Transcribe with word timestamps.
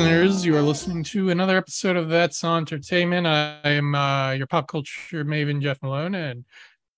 listeners. 0.00 0.46
You 0.46 0.56
are 0.56 0.62
listening 0.62 1.02
to 1.04 1.28
another 1.28 1.58
episode 1.58 1.94
of 1.94 2.08
That's 2.08 2.42
Auntertainment. 2.42 3.26
I 3.26 3.60
am 3.64 3.94
uh, 3.94 4.32
your 4.32 4.46
pop 4.46 4.66
culture 4.66 5.26
maven, 5.26 5.60
Jeff 5.60 5.82
Malone, 5.82 6.14
and 6.14 6.46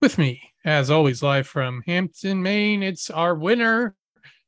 with 0.01 0.19
me, 0.19 0.41
as 0.65 0.89
always, 0.89 1.21
live 1.21 1.49
from 1.49 1.83
Hampton, 1.85 2.41
Maine, 2.41 2.85
it's 2.85 3.11
our 3.11 3.35
winner 3.35 3.97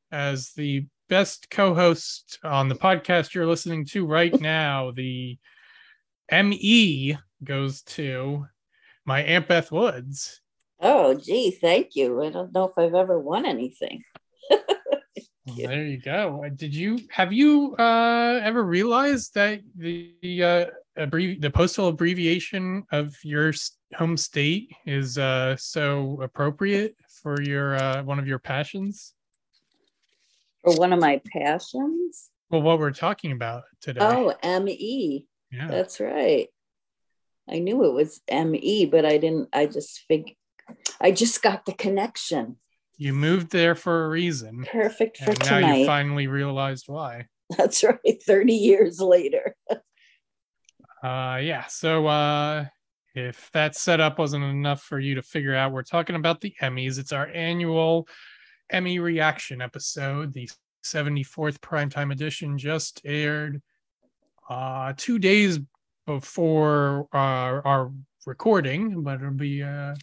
as 0.09 0.51
the 0.53 0.85
best 1.09 1.49
co-host 1.49 2.39
on 2.45 2.69
the 2.69 2.75
podcast 2.75 3.33
you're 3.33 3.45
listening 3.45 3.83
to 3.87 4.05
right 4.05 4.39
now. 4.39 4.91
The 4.91 5.37
ME 6.31 7.17
goes 7.43 7.81
to 7.81 8.45
my 9.03 9.21
Aunt 9.21 9.49
Beth 9.49 9.69
Woods. 9.69 10.39
Oh, 10.79 11.13
gee, 11.13 11.51
thank 11.51 11.97
you. 11.97 12.23
I 12.23 12.29
don't 12.29 12.53
know 12.53 12.69
if 12.69 12.77
I've 12.77 12.95
ever 12.95 13.19
won 13.19 13.45
anything. 13.45 14.01
Well, 15.45 15.55
there 15.67 15.85
you 15.85 15.97
go. 15.97 16.43
Uh, 16.43 16.49
Did 16.49 16.73
you 16.73 16.99
have 17.11 17.31
you 17.31 17.75
uh, 17.77 18.39
ever 18.43 18.63
realized 18.63 19.35
that 19.35 19.61
the 19.75 20.13
the, 20.21 20.43
uh, 20.43 20.65
abbrevi- 20.97 21.39
the 21.39 21.51
postal 21.51 21.87
abbreviation 21.87 22.83
of 22.91 23.15
your 23.23 23.53
home 23.95 24.17
state 24.17 24.71
is 24.87 25.17
uh, 25.17 25.55
so 25.57 26.19
appropriate 26.21 26.95
for 27.21 27.41
your 27.41 27.75
uh, 27.75 28.03
one 28.03 28.17
of 28.17 28.27
your 28.27 28.39
passions? 28.39 29.13
For 30.63 30.75
one 30.75 30.93
of 30.93 30.99
my 30.99 31.21
passions. 31.31 32.31
Well, 32.49 32.63
what 32.63 32.79
we're 32.79 32.91
talking 32.91 33.31
about 33.31 33.63
today. 33.81 33.99
Oh, 34.01 34.33
ME. 34.61 35.27
yeah. 35.51 35.67
That's 35.67 35.99
right. 35.99 36.47
I 37.47 37.59
knew 37.59 37.83
it 37.85 37.93
was 37.93 38.21
ME, 38.31 38.85
but 38.85 39.05
I 39.05 39.17
didn't, 39.17 39.49
I 39.53 39.67
just 39.67 40.03
fig 40.07 40.35
I 40.99 41.11
just 41.11 41.41
got 41.41 41.65
the 41.65 41.73
connection. 41.73 42.57
You 42.97 43.13
moved 43.13 43.51
there 43.51 43.75
for 43.75 44.05
a 44.05 44.09
reason, 44.09 44.65
Perfect 44.71 45.17
for 45.17 45.31
and 45.31 45.39
now 45.45 45.73
you 45.73 45.85
finally 45.85 46.27
realized 46.27 46.85
why. 46.87 47.27
That's 47.57 47.83
right. 47.83 48.23
30 48.25 48.53
years 48.53 48.99
later. 48.99 49.55
Uh, 51.03 51.37
yeah. 51.37 51.65
So, 51.67 52.07
uh, 52.07 52.65
if 53.13 53.51
that 53.53 53.75
setup 53.75 54.17
wasn't 54.17 54.43
enough 54.43 54.81
for 54.81 54.99
you 54.99 55.13
to 55.15 55.21
figure 55.21 55.53
out, 55.53 55.71
we're 55.71 55.83
talking 55.83 56.15
about 56.15 56.41
the 56.41 56.55
Emmys. 56.63 56.97
It's 56.97 57.11
our 57.11 57.27
annual 57.27 58.07
Emmy 58.71 58.97
reaction 58.97 59.61
episode. 59.61 60.33
The 60.33 60.49
74th 60.83 61.59
primetime 61.59 62.11
edition 62.11 62.57
just 62.57 63.01
aired 63.05 63.61
uh, 64.49 64.93
two 64.97 65.19
days 65.19 65.59
before 66.07 67.07
our, 67.11 67.65
our 67.67 67.91
recording, 68.25 69.03
but 69.03 69.21
it'll 69.21 69.31
be 69.31 69.61
uh, 69.61 69.95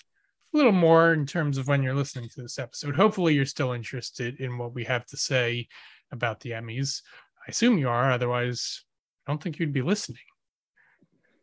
a 0.52 0.56
little 0.56 0.72
more 0.72 1.12
in 1.12 1.26
terms 1.26 1.58
of 1.58 1.68
when 1.68 1.82
you're 1.82 1.94
listening 1.94 2.28
to 2.28 2.42
this 2.42 2.58
episode. 2.58 2.96
Hopefully, 2.96 3.34
you're 3.34 3.46
still 3.46 3.72
interested 3.72 4.40
in 4.40 4.58
what 4.58 4.74
we 4.74 4.84
have 4.84 5.06
to 5.06 5.16
say 5.16 5.68
about 6.10 6.40
the 6.40 6.50
Emmys. 6.50 7.02
I 7.46 7.50
assume 7.50 7.78
you 7.78 7.88
are, 7.88 8.12
otherwise, 8.12 8.84
I 9.26 9.32
don't 9.32 9.42
think 9.42 9.58
you'd 9.58 9.72
be 9.72 9.82
listening. 9.82 10.18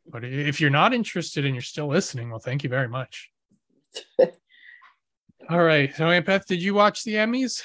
But 0.08 0.24
if 0.24 0.60
you're 0.60 0.70
not 0.70 0.94
interested 0.94 1.46
and 1.46 1.54
you're 1.54 1.62
still 1.62 1.88
listening, 1.88 2.30
well, 2.30 2.40
thank 2.40 2.64
you 2.64 2.70
very 2.70 2.88
much. 2.88 3.30
All 5.50 5.64
right. 5.64 5.96
So, 5.96 6.10
Aunt 6.10 6.26
Beth, 6.26 6.46
did 6.46 6.62
you 6.62 6.74
watch 6.74 7.04
the 7.04 7.16
Emmys? 7.16 7.64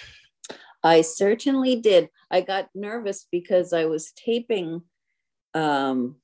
I 0.83 1.01
certainly 1.01 1.77
did. 1.77 2.11
I 2.31 2.43
got 2.43 2.69
nervous 2.75 3.27
because 3.31 3.73
I 3.73 3.87
was 3.87 4.13
taping 4.13 4.83
um, 5.55 6.17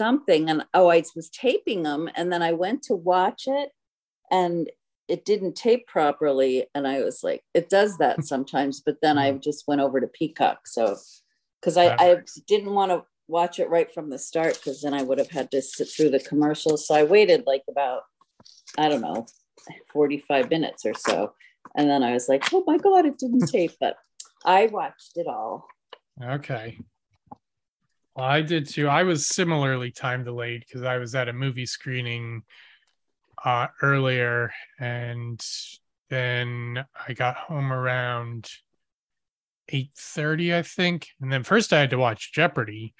something 0.00 0.48
and 0.48 0.64
oh, 0.72 0.88
I 0.88 1.02
was 1.14 1.28
taping 1.28 1.82
them 1.82 2.08
and 2.16 2.32
then 2.32 2.42
I 2.42 2.52
went 2.52 2.82
to 2.84 2.94
watch 2.94 3.42
it 3.46 3.68
and 4.30 4.70
it 5.08 5.26
didn't 5.26 5.56
tape 5.56 5.86
properly. 5.86 6.66
And 6.74 6.88
I 6.88 7.02
was 7.02 7.22
like, 7.22 7.42
it 7.52 7.68
does 7.68 7.98
that 7.98 8.24
sometimes, 8.32 8.80
but 8.80 8.96
then 9.02 9.18
I 9.18 9.32
mm-hmm. 9.32 9.40
just 9.40 9.68
went 9.68 9.82
over 9.82 10.00
to 10.00 10.06
Peacock. 10.06 10.66
So, 10.66 10.96
because 11.60 11.76
I, 11.76 11.94
I 11.98 12.16
didn't 12.46 12.72
want 12.72 12.92
to 12.92 13.04
watch 13.28 13.58
it 13.58 13.68
right 13.68 13.92
from 13.92 14.08
the 14.08 14.18
start 14.18 14.54
because 14.54 14.80
then 14.80 14.94
I 14.94 15.02
would 15.02 15.18
have 15.18 15.30
had 15.30 15.50
to 15.50 15.60
sit 15.60 15.88
through 15.88 16.10
the 16.10 16.20
commercials. 16.20 16.86
So 16.86 16.94
I 16.94 17.02
waited 17.02 17.44
like 17.46 17.64
about, 17.68 18.02
I 18.78 18.88
don't 18.88 19.02
know, 19.02 19.26
45 19.92 20.48
minutes 20.48 20.86
or 20.86 20.94
so. 20.94 21.34
And 21.76 21.90
then 21.90 22.02
I 22.02 22.12
was 22.12 22.26
like, 22.26 22.44
oh 22.54 22.64
my 22.66 22.78
God, 22.78 23.04
it 23.04 23.18
didn't 23.18 23.46
tape, 23.52 23.72
but 23.78 23.96
I 24.46 24.66
watched 24.66 25.12
it 25.16 25.26
all. 25.26 25.66
Okay. 26.22 26.78
Well, 28.20 28.28
I 28.28 28.42
did 28.42 28.68
too. 28.68 28.86
I 28.86 29.04
was 29.04 29.26
similarly 29.26 29.90
time 29.90 30.24
delayed 30.24 30.60
because 30.60 30.82
I 30.82 30.98
was 30.98 31.14
at 31.14 31.30
a 31.30 31.32
movie 31.32 31.64
screening 31.64 32.42
uh, 33.42 33.68
earlier, 33.80 34.52
and 34.78 35.42
then 36.10 36.84
I 37.08 37.14
got 37.14 37.36
home 37.36 37.72
around 37.72 38.50
eight 39.70 39.92
thirty, 39.96 40.54
I 40.54 40.60
think. 40.60 41.08
And 41.22 41.32
then 41.32 41.44
first 41.44 41.72
I 41.72 41.80
had 41.80 41.88
to 41.90 41.96
watch 41.96 42.34
Jeopardy. 42.34 42.92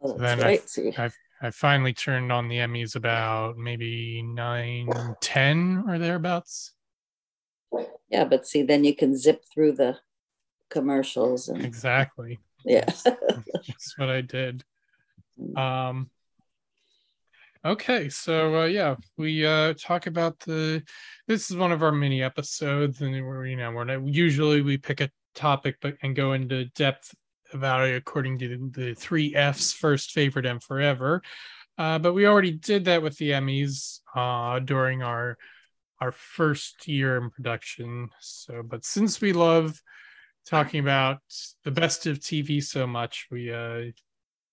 Oh, 0.00 0.12
So 0.12 0.18
then 0.18 0.40
I-. 0.44 0.58
See, 0.58 0.94
I 1.42 1.50
finally 1.50 1.92
turned 1.92 2.30
on 2.30 2.46
the 2.46 2.58
Emmys 2.58 2.94
about 2.94 3.56
maybe 3.56 4.22
nine 4.22 4.88
ten 5.20 5.82
or 5.88 5.98
thereabouts. 5.98 6.74
yeah, 8.08 8.22
but 8.22 8.46
see, 8.46 8.62
then 8.62 8.84
you 8.84 8.94
can 8.94 9.16
zip 9.16 9.42
through 9.52 9.72
the 9.72 9.98
commercials 10.70 11.48
and 11.48 11.64
Exactly. 11.64 12.38
Yeah. 12.64 12.84
That's 13.04 13.94
what 13.96 14.08
I 14.08 14.20
did. 14.20 14.64
Um 15.56 16.10
okay, 17.64 18.08
so 18.08 18.62
uh 18.62 18.64
yeah, 18.66 18.96
we 19.16 19.44
uh 19.44 19.74
talk 19.74 20.06
about 20.06 20.38
the 20.40 20.82
this 21.26 21.50
is 21.50 21.56
one 21.56 21.72
of 21.72 21.82
our 21.82 21.92
mini 21.92 22.22
episodes 22.22 23.00
and 23.00 23.12
we're 23.24 23.46
you 23.46 23.56
know, 23.56 23.70
we're 23.70 23.84
not 23.84 24.06
usually 24.06 24.62
we 24.62 24.76
pick 24.78 25.00
a 25.00 25.10
topic 25.34 25.76
but 25.80 25.96
and 26.02 26.14
go 26.14 26.32
into 26.32 26.66
depth 26.66 27.14
about 27.52 27.86
it 27.86 27.96
according 27.96 28.38
to 28.38 28.70
the 28.72 28.94
three 28.94 29.34
F's 29.34 29.72
first 29.72 30.12
favorite 30.12 30.46
and 30.46 30.62
forever. 30.62 31.22
Uh 31.76 31.98
but 31.98 32.14
we 32.14 32.26
already 32.26 32.52
did 32.52 32.86
that 32.86 33.02
with 33.02 33.16
the 33.18 33.30
Emmys 33.30 34.00
uh 34.14 34.58
during 34.60 35.02
our 35.02 35.36
our 36.00 36.12
first 36.12 36.86
year 36.86 37.16
in 37.16 37.30
production. 37.30 38.10
So 38.20 38.62
but 38.62 38.84
since 38.84 39.20
we 39.20 39.32
love 39.32 39.80
talking 40.46 40.80
about 40.80 41.18
the 41.64 41.70
best 41.70 42.06
of 42.06 42.18
TV 42.18 42.62
so 42.62 42.86
much, 42.86 43.26
we 43.30 43.52
uh 43.52 43.82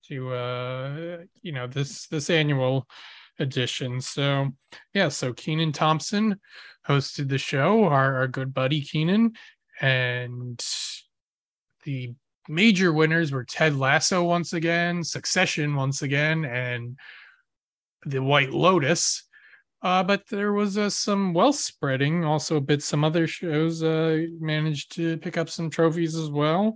to 0.07 0.33
uh 0.33 1.17
you 1.41 1.51
know 1.51 1.67
this 1.67 2.07
this 2.07 2.29
annual 2.29 2.87
edition. 3.39 4.01
So 4.01 4.49
yeah, 4.93 5.09
so 5.09 5.33
Kenan 5.33 5.71
Thompson 5.71 6.39
hosted 6.87 7.29
the 7.29 7.37
show, 7.37 7.85
our, 7.85 8.17
our 8.17 8.27
good 8.27 8.53
buddy 8.53 8.81
Kenan, 8.81 9.33
and 9.79 10.63
the 11.83 12.13
major 12.47 12.93
winners 12.93 13.31
were 13.31 13.43
Ted 13.43 13.75
Lasso 13.75 14.23
once 14.23 14.53
again, 14.53 15.03
Succession 15.03 15.75
once 15.75 16.01
again, 16.01 16.45
and 16.45 16.97
The 18.05 18.21
White 18.21 18.51
Lotus. 18.51 19.23
Uh, 19.83 20.03
but 20.03 20.27
there 20.27 20.53
was 20.53 20.77
uh, 20.77 20.89
some 20.89 21.33
wealth 21.33 21.55
spreading, 21.55 22.23
also 22.23 22.57
a 22.57 22.61
bit. 22.61 22.83
Some 22.83 23.03
other 23.03 23.25
shows 23.25 23.81
uh, 23.81 24.25
managed 24.39 24.91
to 24.95 25.17
pick 25.17 25.37
up 25.37 25.49
some 25.49 25.69
trophies 25.69 26.15
as 26.15 26.29
well. 26.29 26.75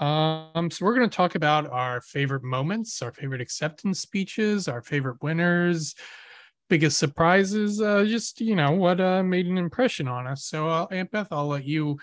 Um, 0.00 0.70
so 0.70 0.84
we're 0.84 0.94
going 0.94 1.08
to 1.08 1.16
talk 1.16 1.34
about 1.34 1.68
our 1.70 2.00
favorite 2.00 2.44
moments, 2.44 3.02
our 3.02 3.12
favorite 3.12 3.40
acceptance 3.40 4.00
speeches, 4.00 4.68
our 4.68 4.80
favorite 4.80 5.22
winners, 5.22 5.94
biggest 6.68 6.98
surprises, 6.98 7.80
uh, 7.80 8.04
just 8.04 8.40
you 8.40 8.54
know 8.54 8.72
what 8.72 9.00
uh, 9.00 9.22
made 9.22 9.46
an 9.46 9.58
impression 9.58 10.06
on 10.06 10.26
us. 10.26 10.44
So, 10.44 10.68
uh, 10.68 10.86
Aunt 10.90 11.10
Beth, 11.10 11.28
I'll 11.32 11.48
let 11.48 11.64
you 11.64 11.98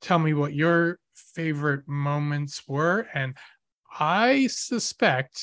tell 0.00 0.18
me 0.18 0.34
what 0.34 0.54
your 0.54 0.98
favorite 1.14 1.86
moments 1.86 2.62
were, 2.66 3.06
and 3.14 3.36
I 3.98 4.48
suspect 4.48 5.40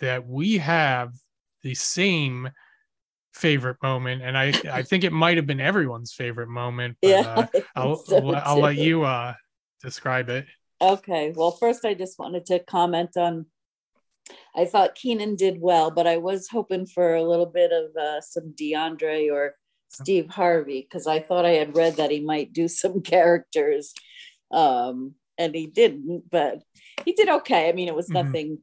that 0.00 0.26
we 0.26 0.58
have 0.58 1.12
the 1.62 1.74
same 1.74 2.48
favorite 3.32 3.76
moment, 3.82 4.22
and 4.22 4.36
I 4.36 4.52
I 4.70 4.82
think 4.88 5.04
it 5.04 5.12
might 5.12 5.36
have 5.36 5.46
been 5.46 5.60
everyone's 5.60 6.12
favorite 6.12 6.48
moment. 6.48 6.96
But, 7.02 7.08
yeah. 7.08 7.20
uh, 7.54 7.60
I'll 7.76 7.96
so, 7.96 8.34
I'll 8.34 8.60
let 8.60 8.76
you 8.76 9.04
uh 9.04 9.34
describe 9.82 10.28
it. 10.28 10.46
Okay. 10.80 11.32
Well, 11.34 11.52
first, 11.52 11.84
I 11.84 11.94
just 11.94 12.18
wanted 12.18 12.46
to 12.46 12.58
comment 12.60 13.16
on. 13.16 13.46
I 14.54 14.64
thought 14.66 14.94
Kenan 14.94 15.36
did 15.36 15.60
well, 15.60 15.90
but 15.90 16.06
I 16.06 16.16
was 16.18 16.48
hoping 16.48 16.86
for 16.86 17.14
a 17.14 17.22
little 17.24 17.46
bit 17.46 17.72
of 17.72 17.96
uh, 17.96 18.20
some 18.20 18.54
Diondre 18.54 19.32
or 19.32 19.54
Steve 19.88 20.28
Harvey 20.30 20.80
because 20.88 21.06
I 21.06 21.20
thought 21.20 21.44
I 21.44 21.50
had 21.52 21.76
read 21.76 21.96
that 21.96 22.10
he 22.10 22.20
might 22.20 22.52
do 22.52 22.68
some 22.82 23.00
characters, 23.02 23.92
um, 24.50 25.14
and 25.38 25.54
he 25.54 25.66
didn't. 25.66 26.30
But 26.30 26.62
he 27.04 27.12
did 27.12 27.28
okay. 27.28 27.68
I 27.68 27.72
mean, 27.72 27.88
it 27.88 27.94
was 27.96 28.08
Mhm. 28.08 28.24
nothing 28.24 28.58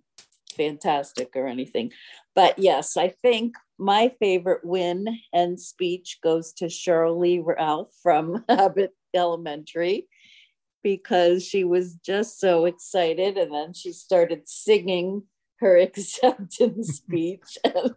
fantastic 0.56 1.36
or 1.36 1.48
anything. 1.48 1.92
But 2.36 2.60
yes, 2.60 2.98
I 2.98 3.10
think 3.10 3.56
my 3.80 4.12
favorite 4.20 4.64
win 4.64 5.08
and 5.34 5.60
speech 5.60 6.20
goes 6.22 6.54
to 6.54 6.66
Sheryl 6.66 7.18
Lee 7.18 7.40
Ralph 7.40 7.90
from 8.04 8.44
Abbott 8.50 8.92
Elementary 9.16 10.08
because 10.84 11.46
she 11.46 11.64
was 11.64 11.96
just 11.96 12.40
so 12.40 12.66
excited 12.66 13.38
and 13.38 13.54
then 13.54 13.74
she 13.74 13.92
started 13.92 14.48
singing 14.48 15.24
her 15.60 15.78
acceptance 15.82 16.98
speech 16.98 17.58
and, 17.64 17.92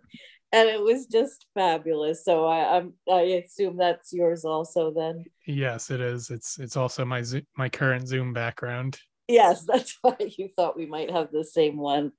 and 0.52 0.68
it 0.68 0.80
was 0.80 1.06
just 1.06 1.46
fabulous 1.54 2.24
so 2.24 2.44
I, 2.46 2.76
I'm, 2.76 2.94
I 3.10 3.42
assume 3.44 3.76
that's 3.76 4.12
yours 4.12 4.44
also 4.44 4.92
then 4.92 5.24
Yes, 5.46 5.90
it 5.90 6.00
is. 6.00 6.30
It's 6.30 6.58
it's 6.58 6.76
also 6.76 7.04
my 7.04 7.22
my 7.56 7.68
current 7.68 8.06
Zoom 8.06 8.32
background. 8.32 8.98
Yes, 9.32 9.64
that's 9.66 9.98
why 10.02 10.16
you 10.36 10.48
thought 10.54 10.76
we 10.76 10.86
might 10.86 11.10
have 11.10 11.30
the 11.32 11.44
same 11.44 11.78
one. 11.78 12.12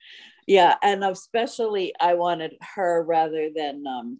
Yeah, 0.47 0.75
and 0.81 1.03
especially 1.03 1.93
I 1.99 2.15
wanted 2.15 2.55
her 2.75 3.03
rather 3.03 3.49
than 3.55 3.85
um 3.87 4.19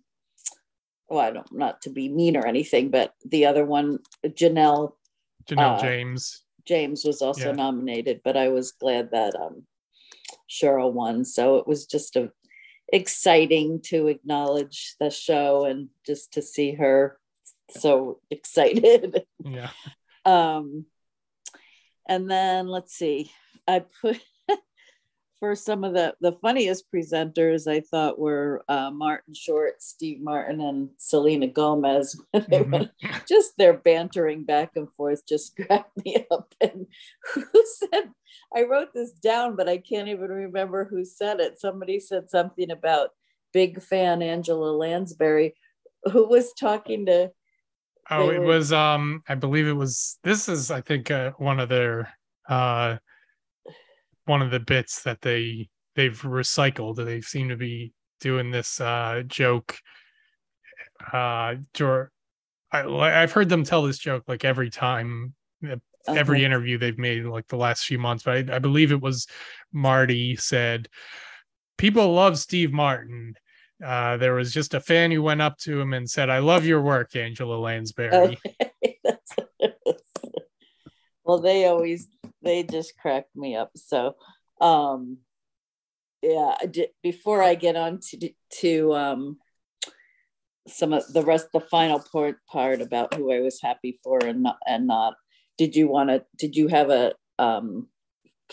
well, 1.10 1.20
I 1.20 1.32
don't 1.32 1.52
not 1.52 1.82
to 1.82 1.90
be 1.90 2.08
mean 2.10 2.38
or 2.38 2.46
anything, 2.46 2.90
but 2.90 3.14
the 3.26 3.46
other 3.46 3.66
one, 3.66 4.00
Janelle 4.26 4.94
Janelle 5.46 5.78
uh, 5.78 5.82
James. 5.82 6.44
James 6.66 7.04
was 7.04 7.22
also 7.22 7.50
yeah. 7.50 7.56
nominated, 7.56 8.22
but 8.24 8.38
I 8.38 8.50
was 8.50 8.72
glad 8.72 9.12
that 9.12 9.36
um 9.36 9.64
Sheryl 10.50 10.94
won. 10.94 11.26
So 11.26 11.58
it 11.58 11.68
was 11.68 11.86
just 11.88 12.16
a 12.16 12.32
exciting 12.92 13.82
to 13.82 14.08
acknowledge 14.08 14.96
the 15.00 15.10
show 15.10 15.66
and 15.66 15.90
just 16.06 16.34
to 16.34 16.42
see 16.42 16.74
her 16.76 17.20
so 17.72 18.20
excited. 18.32 19.24
Yeah. 19.44 19.72
um 20.26 20.86
and 22.08 22.30
then 22.30 22.68
let's 22.68 22.94
see, 22.94 23.32
I 23.68 23.84
put 24.02 24.20
for 25.40 25.56
some 25.56 25.84
of 25.84 25.94
the 25.94 26.16
the 26.22 26.32
funniest 26.32 26.86
presenters 26.90 27.68
I 27.68 27.82
thought 27.82 28.18
were 28.18 28.64
uh, 28.70 28.92
Martin 28.92 29.34
Short, 29.34 29.82
Steve 29.82 30.22
Martin, 30.22 30.62
and 30.62 30.90
Selena 30.98 31.48
Gomez. 31.48 32.20
Mm-hmm. 32.34 33.18
just 33.28 33.58
their 33.58 33.74
bantering 33.74 34.44
back 34.44 34.72
and 34.76 34.88
forth 34.96 35.26
just 35.28 35.56
cracked 35.68 36.06
me 36.06 36.26
up. 36.32 36.54
And 36.62 36.88
who 37.34 37.46
said 37.66 38.12
I 38.56 38.64
wrote 38.64 38.94
this 38.94 39.12
down, 39.12 39.56
but 39.56 39.68
I 39.68 39.78
can't 39.78 40.08
even 40.08 40.30
remember 40.30 40.86
who 40.86 41.04
said 41.04 41.40
it. 41.40 41.60
Somebody 41.60 42.00
said 42.00 42.30
something 42.30 42.72
about 42.72 43.10
big 43.52 43.82
fan 43.82 44.22
Angela 44.22 44.72
Lansbury, 44.72 45.56
who 46.12 46.28
was 46.28 46.54
talking 46.54 47.06
to. 47.08 47.32
Oh, 48.10 48.30
it 48.30 48.40
were, 48.40 48.46
was. 48.46 48.74
Um, 48.74 49.24
I 49.28 49.36
believe 49.36 49.68
it 49.68 49.74
was. 49.74 50.20
This 50.24 50.50
is, 50.50 50.72
I 50.72 50.82
think, 50.82 51.12
uh, 51.12 51.32
one 51.38 51.60
of 51.60 51.70
their. 51.70 52.10
Uh, 52.48 52.98
one 54.26 54.42
of 54.42 54.52
the 54.52 54.60
bits 54.60 55.04
that 55.04 55.22
they 55.22 55.70
they've 55.96 56.20
recycled. 56.22 56.96
They 56.98 57.22
seem 57.22 57.50
to 57.50 57.56
be 57.56 57.94
doing 58.20 58.52
this 58.52 58.80
uh, 58.80 59.24
joke. 59.28 59.78
Uh, 61.12 61.56
to, 61.74 62.08
I, 62.72 62.84
I've 62.84 63.32
heard 63.32 63.50
them 63.50 63.64
tell 63.64 63.84
this 63.84 63.98
joke 63.98 64.24
like 64.28 64.46
every 64.46 64.70
time 64.70 65.34
okay. 65.64 65.80
every 66.08 66.46
interview 66.46 66.78
they've 66.78 66.98
made 66.98 67.26
like 67.26 67.48
the 67.48 67.58
last 67.58 67.86
few 67.86 68.00
months. 68.00 68.24
But 68.24 68.50
I, 68.50 68.56
I 68.56 68.60
believe 68.60 68.92
it 68.92 69.02
was 69.02 69.28
Marty 69.72 70.36
said, 70.36 70.88
"People 71.78 72.14
love 72.14 72.40
Steve 72.40 72.72
Martin." 72.72 73.36
Uh, 73.84 74.18
there 74.18 74.34
was 74.34 74.54
just 74.54 74.74
a 74.74 74.80
fan 74.80 75.12
who 75.12 75.22
went 75.22 75.42
up 75.42 75.58
to 75.60 75.80
him 75.80 75.94
and 75.94 76.10
said, 76.10 76.30
"I 76.30 76.40
love 76.40 76.66
your 76.66 76.82
work, 76.82 77.16
Angela 77.16 77.56
Lansbury." 77.56 78.40
Okay. 78.46 78.98
well, 81.24 81.40
they 81.40 81.66
always 81.66 82.08
they 82.42 82.64
just 82.64 82.98
cracked 82.98 83.36
me 83.36 83.56
up. 83.56 83.72
So, 83.76 84.16
um, 84.62 85.18
yeah. 86.22 86.56
Before 87.02 87.44
I 87.44 87.56
get 87.56 87.76
on 87.76 88.00
to 88.10 88.30
to 88.62 88.94
um, 88.94 89.38
some 90.68 90.94
of 90.94 91.12
the 91.12 91.24
rest, 91.24 91.48
the 91.52 91.60
final 91.60 92.00
part 92.00 92.38
part 92.48 92.82
about 92.82 93.14
who 93.14 93.34
I 93.34 93.42
was 93.42 93.60
happy 93.62 94.00
for 94.04 94.20
and 94.24 94.44
not 94.44 94.58
and 94.66 94.88
not 94.88 95.16
did 95.58 95.76
you 95.76 95.88
want 95.88 96.10
to 96.10 96.26
did 96.38 96.56
you 96.56 96.68
have 96.68 96.90
a 96.90 97.14
um 97.40 97.88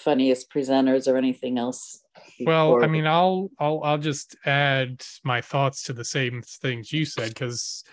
funniest 0.05 0.51
presenters 0.51 1.11
or 1.11 1.17
anything 1.17 1.59
else 1.59 2.03
well 2.47 2.83
i 2.83 2.87
mean 2.87 3.07
i'll 3.07 3.51
i'll 3.59 3.83
i'll 3.85 3.99
just 3.99 4.37
add 4.45 5.03
my 5.25 5.41
thoughts 5.41 5.83
to 5.83 5.93
the 5.93 6.05
same 6.05 6.43
things 6.63 6.93
you 6.93 7.05
said 7.05 7.29
because 7.29 7.85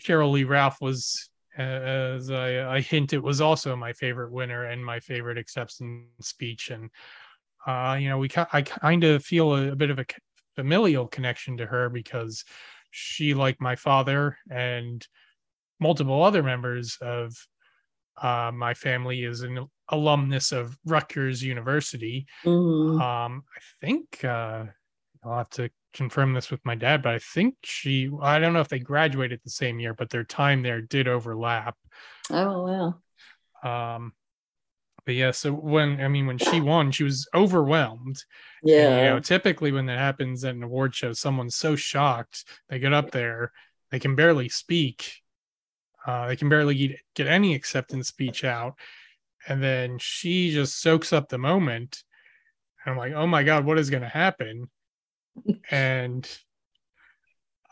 sheryl 0.00 0.32
lee 0.32 0.44
ralph 0.44 0.78
was 0.80 1.30
as 1.56 2.30
I, 2.30 2.76
I 2.76 2.80
hint 2.80 3.12
it 3.12 3.22
was 3.22 3.40
also 3.40 3.76
my 3.76 3.92
favorite 3.92 4.32
winner 4.32 4.64
and 4.64 4.82
my 4.82 5.00
favorite 5.00 5.36
acceptance 5.36 6.06
speech. 6.20 6.70
And 6.70 6.90
uh 7.66 7.96
you 8.00 8.08
know 8.08 8.18
we 8.18 8.28
i 8.52 8.62
kind 8.62 9.04
of 9.04 9.24
feel 9.24 9.54
a, 9.54 9.72
a 9.72 9.76
bit 9.76 9.90
of 9.90 9.98
a 9.98 10.06
familial 10.56 11.06
connection 11.06 11.56
to 11.58 11.66
her 11.66 11.88
because 11.88 12.44
she 12.90 13.34
like 13.34 13.60
my 13.60 13.76
father 13.76 14.36
and 14.50 15.06
multiple 15.80 16.22
other 16.22 16.42
members 16.42 16.98
of 17.00 17.34
uh, 18.20 18.50
my 18.52 18.74
family 18.74 19.24
is 19.24 19.40
an 19.42 19.66
alumnus 19.92 20.52
of 20.52 20.76
Rutgers 20.84 21.42
University. 21.42 22.26
Mm-hmm. 22.44 23.00
Um, 23.00 23.44
I 23.56 23.86
think 23.86 24.24
uh, 24.24 24.64
I'll 25.24 25.38
have 25.38 25.50
to 25.50 25.70
confirm 25.92 26.32
this 26.32 26.50
with 26.50 26.64
my 26.64 26.74
dad, 26.74 27.02
but 27.02 27.14
I 27.14 27.18
think 27.18 27.54
she, 27.62 28.10
I 28.20 28.38
don't 28.38 28.52
know 28.52 28.60
if 28.60 28.68
they 28.68 28.78
graduated 28.78 29.40
the 29.44 29.50
same 29.50 29.78
year, 29.78 29.94
but 29.94 30.10
their 30.10 30.24
time 30.24 30.62
there 30.62 30.80
did 30.80 31.06
overlap. 31.06 31.76
Oh, 32.30 32.94
wow. 33.62 33.96
Um, 33.96 34.12
but 35.04 35.14
yeah, 35.14 35.32
so 35.32 35.52
when, 35.52 36.00
I 36.00 36.08
mean, 36.08 36.26
when 36.26 36.38
she 36.38 36.60
won, 36.60 36.90
she 36.90 37.04
was 37.04 37.28
overwhelmed. 37.34 38.24
Yeah. 38.62 38.88
And, 38.88 39.04
you 39.04 39.10
know, 39.10 39.20
typically 39.20 39.72
when 39.72 39.86
that 39.86 39.98
happens 39.98 40.44
at 40.44 40.54
an 40.54 40.62
award 40.62 40.94
show, 40.94 41.12
someone's 41.12 41.56
so 41.56 41.76
shocked, 41.76 42.44
they 42.68 42.78
get 42.78 42.92
up 42.92 43.10
there, 43.10 43.52
they 43.90 43.98
can 43.98 44.16
barely 44.16 44.48
speak 44.48 45.22
uh, 46.06 46.26
they 46.26 46.36
can 46.36 46.48
barely 46.48 46.74
get, 46.74 47.00
get 47.14 47.26
any 47.26 47.54
acceptance 47.54 48.08
speech 48.08 48.44
out. 48.44 48.74
And 49.48 49.62
then 49.62 49.98
she 49.98 50.52
just 50.52 50.80
soaks 50.80 51.12
up 51.12 51.28
the 51.28 51.38
moment. 51.38 52.02
And 52.84 52.92
I'm 52.92 52.98
like, 52.98 53.12
oh 53.12 53.26
my 53.26 53.42
God, 53.42 53.64
what 53.64 53.78
is 53.78 53.90
going 53.90 54.02
to 54.02 54.08
happen? 54.08 54.70
and 55.70 56.26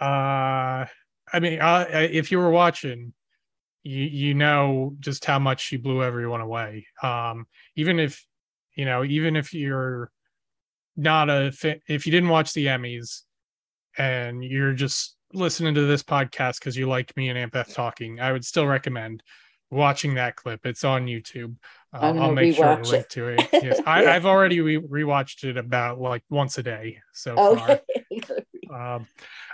uh, 0.00 0.86
I 1.32 1.40
mean, 1.40 1.60
uh, 1.60 1.86
if 1.90 2.32
you 2.32 2.38
were 2.38 2.50
watching, 2.50 3.12
you 3.82 4.04
you 4.04 4.34
know 4.34 4.94
just 5.00 5.24
how 5.24 5.38
much 5.38 5.60
she 5.60 5.76
blew 5.76 6.02
everyone 6.02 6.40
away. 6.40 6.86
Um, 7.02 7.46
even 7.76 7.98
if 7.98 8.24
you 8.74 8.84
know, 8.84 9.04
even 9.04 9.36
if 9.36 9.52
you're 9.52 10.10
not 10.96 11.30
a 11.30 11.52
if 11.86 12.06
you 12.06 12.12
didn't 12.12 12.28
watch 12.28 12.52
the 12.52 12.66
Emmys 12.66 13.22
and 13.96 14.42
you're 14.44 14.72
just 14.72 15.16
listening 15.32 15.74
to 15.74 15.86
this 15.86 16.02
podcast 16.02 16.58
because 16.58 16.76
you 16.76 16.88
liked 16.88 17.16
me 17.16 17.28
and 17.28 17.38
Aunt 17.38 17.52
Beth 17.52 17.72
talking, 17.72 18.20
I 18.20 18.32
would 18.32 18.44
still 18.44 18.66
recommend 18.66 19.22
watching 19.70 20.14
that 20.14 20.36
clip. 20.36 20.66
It's 20.66 20.84
on 20.84 21.06
YouTube. 21.06 21.56
Uh, 21.92 22.14
I'll 22.18 22.32
make 22.32 22.56
sure 22.56 22.76
to 22.76 22.88
link 22.88 23.08
to 23.10 23.28
it. 23.28 23.48
Yes, 23.52 23.80
I, 23.86 24.02
have 24.04 24.26
already 24.26 24.60
re- 24.60 24.78
rewatched 24.78 25.44
it 25.44 25.56
about 25.56 26.00
like 26.00 26.22
once 26.30 26.58
a 26.58 26.62
day 26.62 26.98
so 27.12 27.36
okay. 27.36 27.80
far. 28.68 28.96
um, 28.96 29.06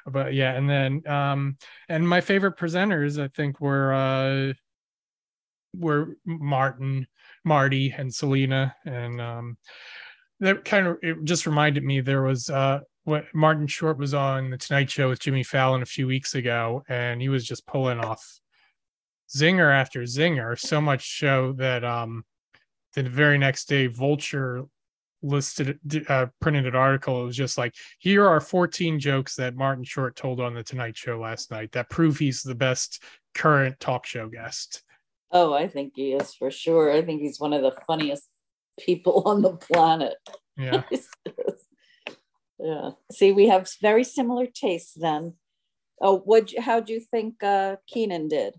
but 0.07 0.35
yeah, 0.35 0.53
and 0.53 0.69
then 0.69 1.07
um, 1.07 1.57
and 1.89 2.09
my 2.09 2.21
favorite 2.21 2.57
presenters, 2.57 3.23
I 3.23 3.29
think, 3.29 3.61
were 3.61 3.93
uh, 3.93 4.53
were 5.75 6.17
Martin, 6.25 7.07
Marty, 7.45 7.95
and 7.97 8.15
Selena, 8.15 8.75
and 8.85 9.21
um, 9.21 9.57
that 10.41 10.65
kind 10.65 10.87
of 10.87 10.99
it 11.03 11.25
just 11.25 11.47
reminded 11.47 11.83
me 11.83 12.01
there 12.01 12.23
was 12.23 12.51
uh 12.51 12.81
what 13.05 13.25
Martin 13.33 13.67
Short 13.67 13.99
was 13.99 14.15
on 14.15 14.51
the 14.51 14.59
Tonight 14.59 14.91
Show 14.91 15.09
with 15.09 15.21
Jimmy 15.21 15.43
Fallon 15.43 15.83
a 15.83 15.87
few 15.87 16.07
weeks 16.07 16.35
ago, 16.35 16.83
and 16.89 17.23
he 17.23 17.29
was 17.29 17.47
just 17.47 17.67
pulling 17.67 18.01
off 18.01 18.41
zinger 19.29 19.73
after 19.73 20.03
zinger, 20.03 20.59
so 20.59 20.81
much 20.81 21.19
so 21.19 21.53
that 21.59 21.85
um 21.85 22.25
the 22.95 23.03
very 23.03 23.39
next 23.39 23.69
day 23.69 23.87
Vulture 23.87 24.65
listed 25.23 25.79
uh, 26.09 26.27
printed 26.41 26.67
an 26.67 26.75
article. 26.75 27.23
It 27.23 27.27
was 27.27 27.37
just 27.37 27.59
like, 27.59 27.75
here 27.99 28.27
are 28.27 28.41
14 28.41 28.99
jokes 28.99 29.37
that 29.37 29.57
Martin 29.57 29.85
Short 29.85 30.17
told 30.17 30.41
on 30.41 30.55
the 30.55 30.63
Tonight 30.63 30.97
Show 30.97 31.19
last 31.19 31.51
night 31.51 31.73
that 31.73 31.91
prove 31.91 32.19
he's 32.19 32.43
the 32.43 32.55
best 32.55 33.03
current 33.35 33.79
talk 33.81 34.07
show 34.07 34.29
guest. 34.29 34.83
Oh, 35.31 35.53
I 35.53 35.69
think 35.69 35.93
he 35.97 36.13
is 36.13 36.35
for 36.35 36.51
sure. 36.51 36.93
I 36.93 37.03
think 37.03 37.21
he's 37.21 37.41
one 37.41 37.53
of 37.53 37.63
the 37.63 37.75
funniest 37.87 38.29
people 38.79 39.23
on 39.27 39.43
the 39.43 39.57
planet. 39.57 40.15
Yeah. 40.57 40.83
Yeah. 42.59 42.93
See, 43.13 43.33
we 43.33 43.49
have 43.49 43.69
very 43.83 44.03
similar 44.03 44.47
tastes 44.47 44.95
then. 44.95 45.35
Oh, 46.01 46.19
what? 46.21 46.53
How 46.59 46.81
do 46.81 46.93
you 46.93 47.01
think 47.01 47.43
uh, 47.43 47.77
Kenan 47.87 48.29
did? 48.29 48.55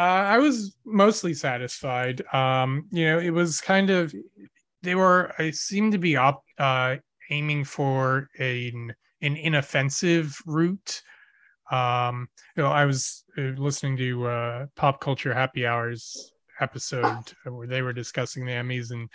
Uh, 0.00 0.24
I 0.24 0.38
was 0.38 0.78
mostly 0.86 1.34
satisfied. 1.34 2.22
Um, 2.32 2.88
you 2.90 3.04
know, 3.04 3.18
it 3.18 3.28
was 3.30 3.60
kind 3.60 3.90
of 3.90 4.14
they 4.82 4.94
were. 4.94 5.34
I 5.38 5.50
seemed 5.50 5.92
to 5.92 5.98
be 5.98 6.16
op, 6.16 6.42
uh, 6.56 6.96
aiming 7.28 7.64
for 7.64 8.30
an 8.38 8.94
an 9.20 9.36
inoffensive 9.36 10.38
route. 10.46 11.02
Um, 11.70 12.28
you 12.56 12.62
know, 12.62 12.70
I 12.70 12.86
was 12.86 13.24
uh, 13.36 13.52
listening 13.58 13.98
to 13.98 14.26
uh, 14.26 14.66
Pop 14.74 15.02
Culture 15.02 15.34
Happy 15.34 15.66
Hours 15.66 16.32
episode 16.60 17.34
where 17.44 17.66
they 17.66 17.82
were 17.82 17.92
discussing 17.92 18.46
the 18.46 18.52
Emmys, 18.52 18.92
and 18.92 19.06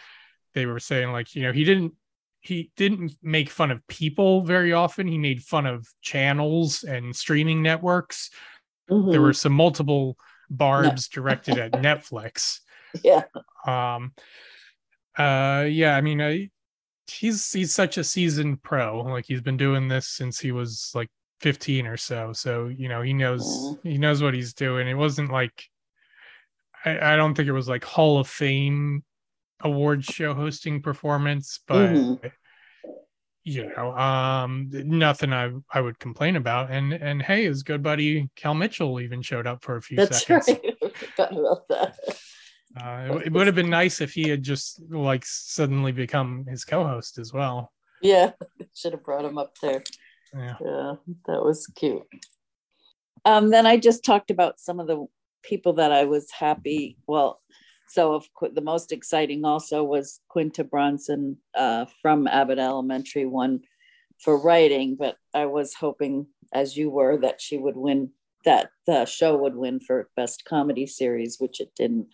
they 0.54 0.68
were 0.68 0.80
saying 0.80 1.12
like, 1.12 1.34
you 1.34 1.42
know, 1.42 1.52
he 1.52 1.64
didn't 1.64 1.94
he 2.42 2.70
didn't 2.78 3.14
make 3.24 3.50
fun 3.50 3.72
of 3.72 3.86
people 3.88 4.44
very 4.44 4.72
often. 4.72 5.08
He 5.08 5.18
made 5.18 5.42
fun 5.42 5.66
of 5.66 5.88
channels 6.04 6.84
and 6.84 7.16
streaming 7.16 7.64
networks. 7.64 8.30
Mm-hmm. 8.88 9.10
There 9.10 9.22
were 9.22 9.34
some 9.34 9.54
multiple 9.54 10.16
barbs 10.50 11.10
no. 11.12 11.22
directed 11.22 11.58
at 11.58 11.72
Netflix. 11.74 12.60
Yeah. 13.04 13.24
Um. 13.68 14.14
Uh. 15.18 15.66
Yeah. 15.68 15.98
I 15.98 16.02
mean, 16.02 16.22
I, 16.22 16.50
he's 17.12 17.52
he's 17.52 17.74
such 17.74 17.98
a 17.98 18.06
seasoned 18.06 18.64
pro. 18.64 19.02
Like 19.02 19.26
he's 19.28 19.42
been 19.42 19.58
doing 19.58 19.90
this 19.90 20.08
since 20.08 20.40
he 20.40 20.54
was 20.54 20.92
like 20.96 21.10
15 21.42 21.88
or 21.88 21.98
so. 21.98 22.34
So 22.34 22.68
you 22.68 22.88
know 22.90 23.02
he 23.02 23.14
knows 23.14 23.44
mm-hmm. 23.46 23.90
he 23.90 23.98
knows 23.98 24.24
what 24.24 24.34
he's 24.34 24.54
doing. 24.54 24.88
It 24.88 24.94
wasn't 24.94 25.32
like 25.32 25.66
I, 26.86 27.14
I 27.14 27.16
don't 27.16 27.36
think 27.36 27.50
it 27.50 27.54
was 27.54 27.68
like 27.68 27.84
Hall 27.84 28.18
of 28.18 28.28
Fame 28.28 29.04
award 29.62 30.06
show 30.06 30.34
hosting 30.34 30.82
performance, 30.82 31.60
but 31.68 31.90
Mhm. 31.92 32.32
You 33.48 33.72
know, 33.78 33.96
um, 33.96 34.70
nothing 34.72 35.32
I 35.32 35.52
I 35.72 35.80
would 35.80 36.00
complain 36.00 36.36
about. 36.36 36.72
And 36.72 36.92
and 36.94 37.22
hey, 37.22 37.46
his 37.46 37.62
good 37.62 37.84
buddy 37.84 38.28
Kel 38.36 38.56
Mitchell 38.56 39.00
even 39.00 39.22
showed 39.22 39.46
up 39.46 39.64
for 39.64 39.78
a 39.78 39.82
few 39.82 39.98
That's 39.98 40.26
seconds. 40.26 40.50
right. 40.50 40.94
About 41.20 41.68
that. 41.70 41.96
Uh, 42.76 43.18
it, 43.18 43.28
it 43.28 43.34
would 43.34 43.46
have 43.46 43.56
been 43.56 43.70
nice 43.70 44.02
if 44.02 44.14
he 44.14 44.28
had 44.28 44.42
just 44.42 44.82
like 44.90 45.24
suddenly 45.26 45.92
become 45.92 46.46
his 46.50 46.66
co-host 46.66 47.20
as 47.20 47.32
well. 47.32 47.72
Yeah, 48.02 48.32
should 48.76 48.94
have 48.94 49.04
brought 49.04 49.26
him 49.26 49.38
up 49.38 49.54
there. 49.62 49.84
Yeah. 50.34 50.56
Yeah, 50.60 50.94
that 51.28 51.44
was 51.44 51.68
cute. 51.68 52.02
Um, 53.26 53.52
then 53.52 53.66
I 53.66 53.78
just 53.78 54.04
talked 54.04 54.32
about 54.32 54.60
some 54.60 54.80
of 54.80 54.88
the 54.88 55.06
people 55.44 55.74
that 55.74 55.92
I 55.92 56.06
was 56.06 56.32
happy. 56.32 56.98
Well, 57.08 57.42
so 57.88 58.14
of 58.14 58.32
course, 58.34 58.52
the 58.54 58.62
most 58.62 58.92
exciting 58.92 59.46
also 59.46 59.84
was 59.84 60.20
Quinta 60.30 60.64
Brunson 60.64 61.38
uh, 61.56 61.86
from 62.02 62.28
Abbott 62.28 62.60
Elementary 62.60 63.26
won 63.26 63.62
for 64.20 64.38
writing, 64.38 64.96
but 64.98 65.18
I 65.34 65.46
was 65.46 65.74
hoping, 65.74 66.28
as 66.54 66.78
you 66.78 66.90
were, 66.90 67.18
that 67.22 67.42
she 67.42 67.58
would 67.58 67.76
win. 67.78 68.12
That 68.46 68.70
the 68.86 69.06
show 69.06 69.36
would 69.38 69.56
win 69.56 69.80
for 69.80 70.08
best 70.16 70.46
comedy 70.46 70.86
series, 70.86 71.38
which 71.40 71.60
it 71.60 71.72
didn't. 71.76 72.08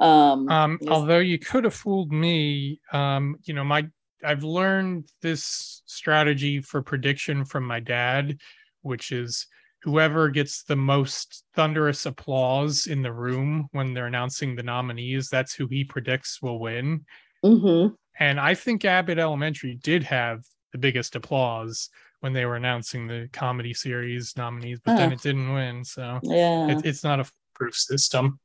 Um, 0.00 0.48
Um, 0.48 0.78
although 0.88 1.18
you 1.18 1.38
could 1.38 1.64
have 1.64 1.74
fooled 1.74 2.10
me, 2.12 2.80
um, 2.92 3.36
you 3.44 3.52
know, 3.52 3.64
my 3.64 3.88
I've 4.24 4.42
learned 4.42 5.10
this 5.20 5.82
strategy 5.86 6.60
for 6.60 6.80
prediction 6.82 7.44
from 7.44 7.64
my 7.64 7.80
dad, 7.80 8.38
which 8.82 9.12
is 9.12 9.46
whoever 9.86 10.28
gets 10.28 10.64
the 10.64 10.76
most 10.76 11.44
thunderous 11.54 12.04
applause 12.04 12.86
in 12.86 13.00
the 13.00 13.12
room 13.12 13.68
when 13.72 13.94
they're 13.94 14.06
announcing 14.08 14.54
the 14.54 14.62
nominees, 14.62 15.28
that's 15.30 15.54
who 15.54 15.66
he 15.68 15.84
predicts 15.84 16.42
will 16.42 16.58
win. 16.58 17.06
mhm. 17.42 17.94
And 18.18 18.40
I 18.40 18.54
think 18.54 18.84
Abbott 18.84 19.18
Elementary 19.18 19.76
did 19.76 20.02
have 20.02 20.42
the 20.72 20.78
biggest 20.78 21.16
applause 21.16 21.88
when 22.20 22.32
they 22.32 22.44
were 22.46 22.56
announcing 22.56 23.06
the 23.06 23.28
comedy 23.32 23.72
series 23.72 24.36
nominees, 24.36 24.80
but 24.84 24.96
then 24.96 25.12
it 25.12 25.22
didn't 25.22 25.52
win. 25.52 25.84
So 25.84 26.18
yeah. 26.22 26.68
it, 26.68 26.84
it's 26.84 27.04
not 27.04 27.20
a 27.20 27.30
proof 27.54 27.74
system. 27.74 28.38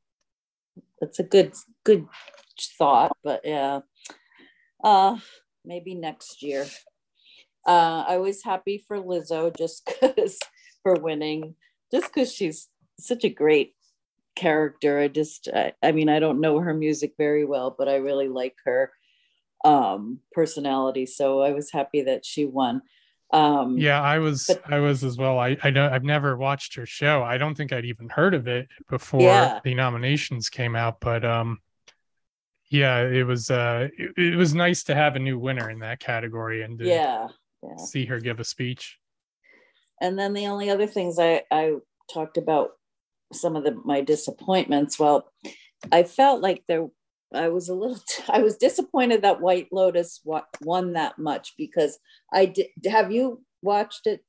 that's 1.00 1.18
a 1.18 1.22
good 1.24 1.52
good 1.84 2.06
thought 2.78 3.16
but 3.24 3.40
yeah 3.44 3.80
uh 4.84 5.16
maybe 5.64 5.94
next 5.94 6.42
year 6.42 6.64
uh 7.66 8.04
i 8.06 8.16
was 8.18 8.42
happy 8.42 8.82
for 8.86 8.98
lizzo 8.98 9.54
just 9.56 9.84
because 10.00 10.38
for 10.82 10.94
winning 10.94 11.54
just 11.90 12.12
because 12.12 12.32
she's 12.32 12.68
such 12.98 13.24
a 13.24 13.28
great 13.28 13.74
character 14.34 14.98
i 14.98 15.08
just 15.08 15.48
I, 15.54 15.72
I 15.82 15.92
mean 15.92 16.08
i 16.08 16.18
don't 16.18 16.40
know 16.40 16.58
her 16.58 16.72
music 16.74 17.14
very 17.18 17.44
well 17.44 17.74
but 17.76 17.88
i 17.88 17.96
really 17.96 18.28
like 18.28 18.56
her 18.64 18.90
um 19.64 20.20
personality 20.32 21.06
so 21.06 21.40
i 21.42 21.52
was 21.52 21.70
happy 21.70 22.02
that 22.02 22.24
she 22.24 22.44
won 22.46 22.82
um 23.32 23.78
Yeah, 23.78 24.00
I 24.02 24.18
was 24.18 24.44
But- 24.48 24.70
I 24.70 24.80
was 24.80 25.02
as 25.04 25.16
well. 25.16 25.38
I 25.38 25.56
I 25.62 25.70
know 25.70 25.88
I've 25.88 26.04
never 26.04 26.36
watched 26.36 26.74
her 26.74 26.84
show. 26.84 27.22
I 27.22 27.38
don't 27.38 27.54
think 27.54 27.72
I'd 27.72 27.86
even 27.86 28.10
heard 28.10 28.34
of 28.34 28.46
it 28.46 28.68
before 28.90 29.22
Yeah. 29.22 29.60
the 29.64 29.74
nominations 29.74 30.50
came 30.50 30.76
out, 30.76 31.00
but 31.00 31.24
um 31.24 31.60
yeah, 32.68 33.00
it 33.00 33.24
was 33.26 33.50
uh 33.50 33.88
it, 33.98 34.12
it 34.18 34.36
was 34.36 34.54
nice 34.54 34.82
to 34.84 34.94
have 34.94 35.16
a 35.16 35.18
new 35.18 35.38
winner 35.38 35.70
in 35.70 35.78
that 35.80 35.98
category 36.00 36.62
and 36.62 36.78
to 36.80 36.86
yeah 36.86 37.28
yeah 37.62 37.76
see 37.76 38.04
her 38.06 38.18
give 38.20 38.38
a 38.40 38.44
speech. 38.44 38.98
And 40.02 40.18
then 40.18 40.34
the 40.34 40.48
only 40.48 40.68
other 40.68 40.88
things 40.88 41.18
I, 41.18 41.44
I 41.50 41.76
talked 42.12 42.36
about 42.36 42.70
some 43.32 43.56
of 43.56 43.64
the 43.64 43.80
my 43.84 44.02
disappointments. 44.02 44.98
Well, 44.98 45.32
I 45.92 46.02
felt 46.02 46.42
like 46.42 46.64
there 46.66 46.88
I 47.32 47.48
was 47.48 47.68
a 47.68 47.74
little 47.74 47.98
I 48.28 48.40
was 48.40 48.56
disappointed 48.56 49.22
that 49.22 49.40
White 49.40 49.68
Lotus 49.72 50.20
won 50.60 50.92
that 50.94 51.18
much 51.18 51.54
because 51.56 51.98
I 52.32 52.46
did 52.46 52.66
have 52.90 53.12
you 53.12 53.42
watched 53.62 54.06
it, 54.08 54.24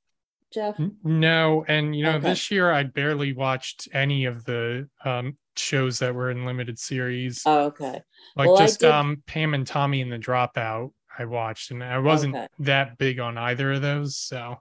Jeff? 0.52 0.80
No, 1.02 1.64
and 1.66 1.94
you 1.94 2.04
know, 2.04 2.16
Okay. 2.16 2.30
this 2.30 2.50
year 2.52 2.70
I 2.70 2.84
barely 2.84 3.32
watched 3.32 3.88
any 3.92 4.26
of 4.26 4.44
the 4.44 4.88
um 5.04 5.36
shows 5.56 5.98
that 5.98 6.14
were 6.14 6.30
in 6.30 6.46
limited 6.46 6.78
series. 6.78 7.42
Oh, 7.46 7.66
okay. 7.66 8.00
like 8.36 8.48
well, 8.48 8.56
just 8.56 8.84
um 8.84 9.24
Pam 9.26 9.54
and 9.54 9.66
Tommy 9.66 10.00
and 10.02 10.12
the 10.12 10.18
Dropout 10.18 10.92
I 11.18 11.24
watched 11.24 11.72
and 11.72 11.82
I 11.82 11.98
wasn't 11.98 12.36
Okay. 12.36 12.46
that 12.60 12.96
big 12.96 13.18
on 13.18 13.36
either 13.38 13.72
of 13.72 13.82
those, 13.82 14.16
so 14.16 14.60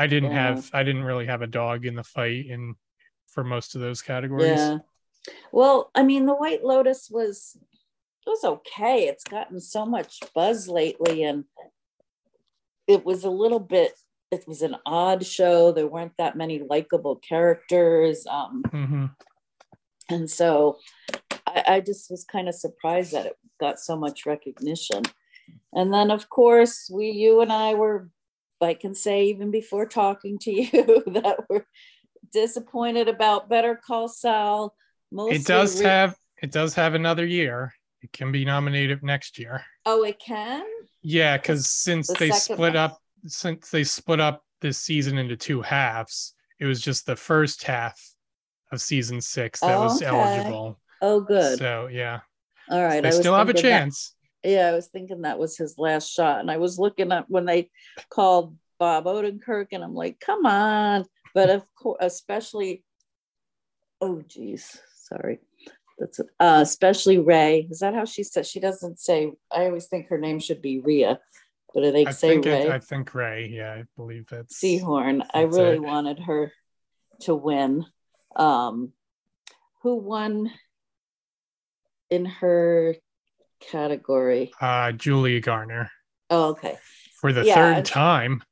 I 0.00 0.06
didn't 0.06 0.30
Yeah. 0.32 0.46
have 0.46 0.70
I 0.72 0.82
didn't 0.82 1.04
really 1.04 1.26
have 1.26 1.42
a 1.42 1.46
dog 1.46 1.84
in 1.84 1.94
the 1.94 2.02
fight 2.02 2.46
in 2.46 2.74
for 3.28 3.44
most 3.44 3.74
of 3.74 3.80
those 3.80 4.00
categories. 4.02 4.58
Yeah. 4.58 4.78
Well, 5.52 5.90
I 5.94 6.02
mean, 6.02 6.24
the 6.26 6.34
White 6.34 6.64
Lotus 6.64 7.10
was 7.10 7.56
it 8.26 8.28
was 8.28 8.44
okay. 8.44 9.08
It's 9.08 9.24
gotten 9.24 9.60
so 9.60 9.84
much 9.84 10.20
buzz 10.34 10.68
lately, 10.68 11.24
and 11.24 11.44
it 12.86 13.04
was 13.04 13.24
a 13.24 13.30
little 13.30 13.60
bit. 13.60 13.92
It 14.30 14.46
was 14.46 14.62
an 14.62 14.76
odd 14.86 15.26
show. 15.26 15.72
There 15.72 15.86
weren't 15.86 16.16
that 16.18 16.36
many 16.36 16.60
likable 16.60 17.16
characters, 17.16 18.26
um, 18.26 18.62
hmm 18.70 19.06
and 20.08 20.28
so 20.28 20.78
I, 21.46 21.64
I 21.74 21.80
just 21.80 22.10
was 22.10 22.24
kind 22.24 22.48
of 22.48 22.54
surprised 22.54 23.12
that 23.12 23.26
it 23.26 23.36
got 23.60 23.78
so 23.78 23.96
much 23.96 24.26
recognition. 24.26 25.02
And 25.72 25.92
then, 25.92 26.10
of 26.10 26.28
course, 26.28 26.90
we, 26.92 27.10
you 27.10 27.40
and 27.42 27.52
I 27.52 27.74
were, 27.74 28.08
I 28.62 28.74
can 28.74 28.94
say, 28.94 29.24
even 29.26 29.50
before 29.50 29.86
talking 29.86 30.38
to 30.40 30.50
you, 30.52 31.02
that 31.06 31.44
we're 31.48 31.64
disappointed 32.32 33.08
about 33.08 33.48
Better 33.48 33.78
Call 33.84 34.08
Saul. 34.08 34.74
It 35.12 35.44
does 35.44 35.80
re- 35.80 35.86
have 35.86 36.16
it 36.42 36.52
does 36.52 36.74
have 36.74 36.94
another 36.94 37.26
year. 37.26 37.74
It 38.02 38.12
can 38.12 38.32
be 38.32 38.44
nominated 38.44 39.02
next 39.02 39.38
year. 39.38 39.62
Oh, 39.84 40.04
it 40.04 40.18
can. 40.18 40.64
Yeah, 41.02 41.36
because 41.36 41.68
since 41.68 42.06
The 42.06 42.14
they 42.14 42.30
split 42.30 42.58
one. 42.74 42.76
up 42.76 42.98
since 43.26 43.70
they 43.70 43.84
split 43.84 44.20
up 44.20 44.42
this 44.60 44.78
season 44.78 45.18
into 45.18 45.36
two 45.36 45.60
halves, 45.62 46.34
it 46.58 46.66
was 46.66 46.80
just 46.80 47.06
the 47.06 47.16
first 47.16 47.64
half 47.64 48.00
of 48.72 48.80
season 48.80 49.20
six 49.20 49.60
that 49.60 49.76
Oh, 49.76 49.82
was 49.84 49.96
okay. 50.02 50.06
eligible. 50.06 50.80
Oh, 51.02 51.20
good. 51.20 51.58
So 51.58 51.88
yeah, 51.88 52.20
All 52.70 52.82
right. 52.82 53.02
they 53.02 53.08
I 53.08 53.12
still 53.12 53.34
have 53.34 53.48
a 53.48 53.54
chance. 53.54 54.14
Yeah, 54.42 54.68
I 54.68 54.72
was 54.72 54.86
thinking 54.86 55.22
that 55.22 55.38
was 55.38 55.56
his 55.56 55.76
last 55.78 56.10
shot, 56.10 56.40
and 56.40 56.50
I 56.50 56.56
was 56.56 56.78
looking 56.78 57.12
up 57.12 57.26
when 57.28 57.44
they 57.44 57.70
called 58.08 58.56
Bob 58.78 59.04
Odenkirk, 59.04 59.68
and 59.72 59.84
I'm 59.84 59.94
like, 59.94 60.18
come 60.20 60.46
on. 60.46 61.04
But 61.34 61.50
of 61.50 61.64
course, 61.74 61.98
especially, 62.00 62.82
oh 64.00 64.22
geez, 64.26 64.80
sorry. 64.94 65.38
That's 65.98 66.18
uh, 66.18 66.60
especially 66.62 67.18
Ray. 67.18 67.68
Is 67.70 67.80
that 67.80 67.94
how 67.94 68.06
she 68.06 68.22
says? 68.22 68.48
She 68.48 68.58
doesn't 68.58 68.98
say. 68.98 69.32
I 69.50 69.66
always 69.66 69.86
think 69.86 70.08
her 70.08 70.18
name 70.18 70.40
should 70.40 70.62
be 70.62 70.80
Rhea, 70.80 71.20
but 71.74 71.82
do 71.82 71.92
they 71.92 72.06
I 72.06 72.12
say 72.12 72.38
Ray? 72.38 72.62
it, 72.62 72.70
I 72.70 72.78
think 72.78 73.14
Ray. 73.14 73.48
Yeah, 73.52 73.74
I 73.74 73.84
believe 73.96 74.26
that's 74.30 74.58
Seehorn. 74.58 75.26
I 75.34 75.42
really 75.42 75.76
it. 75.76 75.82
wanted 75.82 76.20
her 76.20 76.52
to 77.20 77.34
win. 77.34 77.84
Um, 78.34 78.94
who 79.82 79.96
won 79.96 80.50
in 82.08 82.24
her 82.24 82.96
category? 83.60 84.52
uh 84.60 84.92
Julia 84.92 85.40
Garner 85.40 85.90
Oh, 86.30 86.50
okay. 86.50 86.78
for 87.20 87.32
the 87.32 87.44
Yeah, 87.44 87.74
third 87.74 87.84
time. 87.84 88.42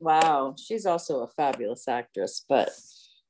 Wow. 0.00 0.54
She's 0.58 0.86
also 0.86 1.20
a 1.22 1.28
fabulous 1.28 1.86
actress, 1.88 2.44
but 2.48 2.70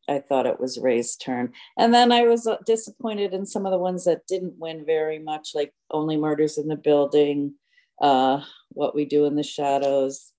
I 0.09 0.21
thought 0.21 0.47
it 0.47 0.61
was 0.61 0.79
Ray's 0.79 1.17
turn. 1.17 1.53
And 1.77 1.93
then 1.93 2.13
I 2.13 2.23
was 2.23 2.47
uh, 2.47 2.57
disappointed 2.65 3.35
in 3.35 3.45
some 3.47 3.67
of 3.67 3.73
the 3.73 3.79
ones 3.79 4.05
that 4.05 4.27
didn't 4.29 4.55
win 4.59 4.85
very 4.87 5.19
much, 5.19 5.51
like 5.55 5.73
Only 5.91 6.17
Murders 6.17 6.59
in 6.59 6.69
the 6.69 6.77
Building, 6.77 7.55
uh, 8.01 8.43
What 8.71 8.95
We 8.95 9.05
Do 9.05 9.25
in 9.25 9.35
the 9.35 9.43
Shadows. 9.43 10.33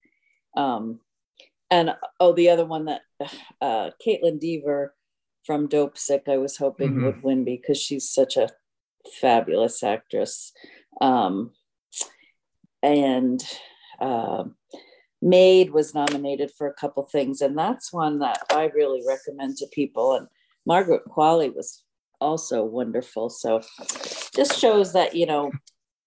Um, 0.55 1.01
and 1.69 1.91
oh, 2.21 2.31
the 2.33 2.49
other 2.49 2.65
one 2.65 2.85
that 2.85 3.01
uh, 3.61 3.89
Kaitlyn 4.05 4.39
Dever 4.39 4.95
from 5.45 5.67
Dopesick, 5.67 6.29
I 6.29 6.37
was 6.37 6.55
hoping 6.57 6.93
Mhm. 6.93 7.03
would 7.05 7.23
win 7.23 7.43
because 7.43 7.77
she's 7.77 8.09
such 8.09 8.37
a 8.37 8.49
fabulous 9.19 9.83
actress. 9.83 10.53
Um, 11.01 11.51
and 12.83 13.41
um 13.99 14.55
Maid 15.19 15.71
was 15.71 15.95
nominated 15.95 16.51
for 16.55 16.67
a 16.67 16.73
couple 16.73 17.03
things, 17.03 17.41
and 17.41 17.57
that's 17.57 17.91
one 17.91 18.19
that 18.19 18.37
I 18.51 18.65
really 18.75 19.01
recommend 19.07 19.57
to 19.57 19.67
people. 19.73 20.13
And 20.13 20.27
Margaret 20.67 21.01
Qualley 21.09 21.49
was 21.53 21.83
also 22.21 22.63
wonderful. 22.63 23.31
So 23.31 23.61
just 24.35 24.59
shows 24.59 24.93
that 24.93 25.15
you 25.15 25.25
know 25.25 25.51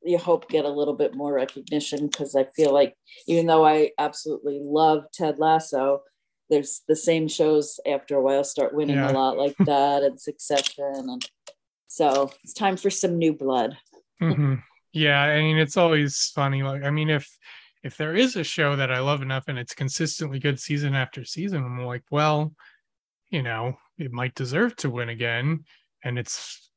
you 0.03 0.17
hope 0.17 0.49
get 0.49 0.65
a 0.65 0.69
little 0.71 0.95
bit 0.95 1.15
more 1.17 1.33
recognition 1.33 2.07
because 2.07 2.37
I 2.37 2.45
feel 2.57 2.73
like 2.73 2.95
even 3.27 3.47
though 3.47 3.67
I 3.67 3.91
absolutely 3.99 4.61
love 4.63 5.05
Ted 5.13 5.41
Lasso, 5.41 6.03
there's 6.49 6.83
the 6.87 6.97
same 6.97 7.27
shows 7.27 7.81
after 7.87 8.15
a 8.17 8.23
while 8.23 8.45
start 8.45 8.75
winning 8.75 8.97
Yeah. 8.97 9.11
a 9.11 9.13
lot 9.13 9.37
like 9.37 9.57
that 9.67 10.05
and 10.05 10.21
Succession, 10.21 10.95
and 10.95 11.29
so 11.89 12.31
it's 12.45 12.55
time 12.55 12.77
for 12.77 12.91
some 12.91 13.19
new 13.19 13.33
blood. 13.33 13.77
Mhm. 14.23 14.63
Yeah, 14.93 15.21
I 15.21 15.41
mean 15.41 15.59
it's 15.59 15.77
always 15.77 16.31
funny. 16.35 16.63
Like 16.63 16.83
I 16.83 16.91
mean, 16.91 17.11
if 17.11 17.29
if 17.83 17.97
there 17.97 18.15
is 18.15 18.37
a 18.37 18.45
show 18.45 18.77
that 18.77 18.93
I 18.93 19.01
love 19.01 19.23
enough 19.23 19.45
and 19.49 19.59
it's 19.59 19.75
consistently 19.75 20.39
good 20.39 20.61
season 20.61 20.95
after 20.95 21.25
season, 21.25 21.65
I'm 21.65 21.85
like, 21.85 22.05
well, 22.11 22.53
you 23.31 23.43
know, 23.43 23.75
it 23.99 24.13
might 24.13 24.35
deserve 24.35 24.77
to 24.77 24.91
win 24.91 25.09
again, 25.09 25.65
and 26.05 26.19
it's 26.19 26.71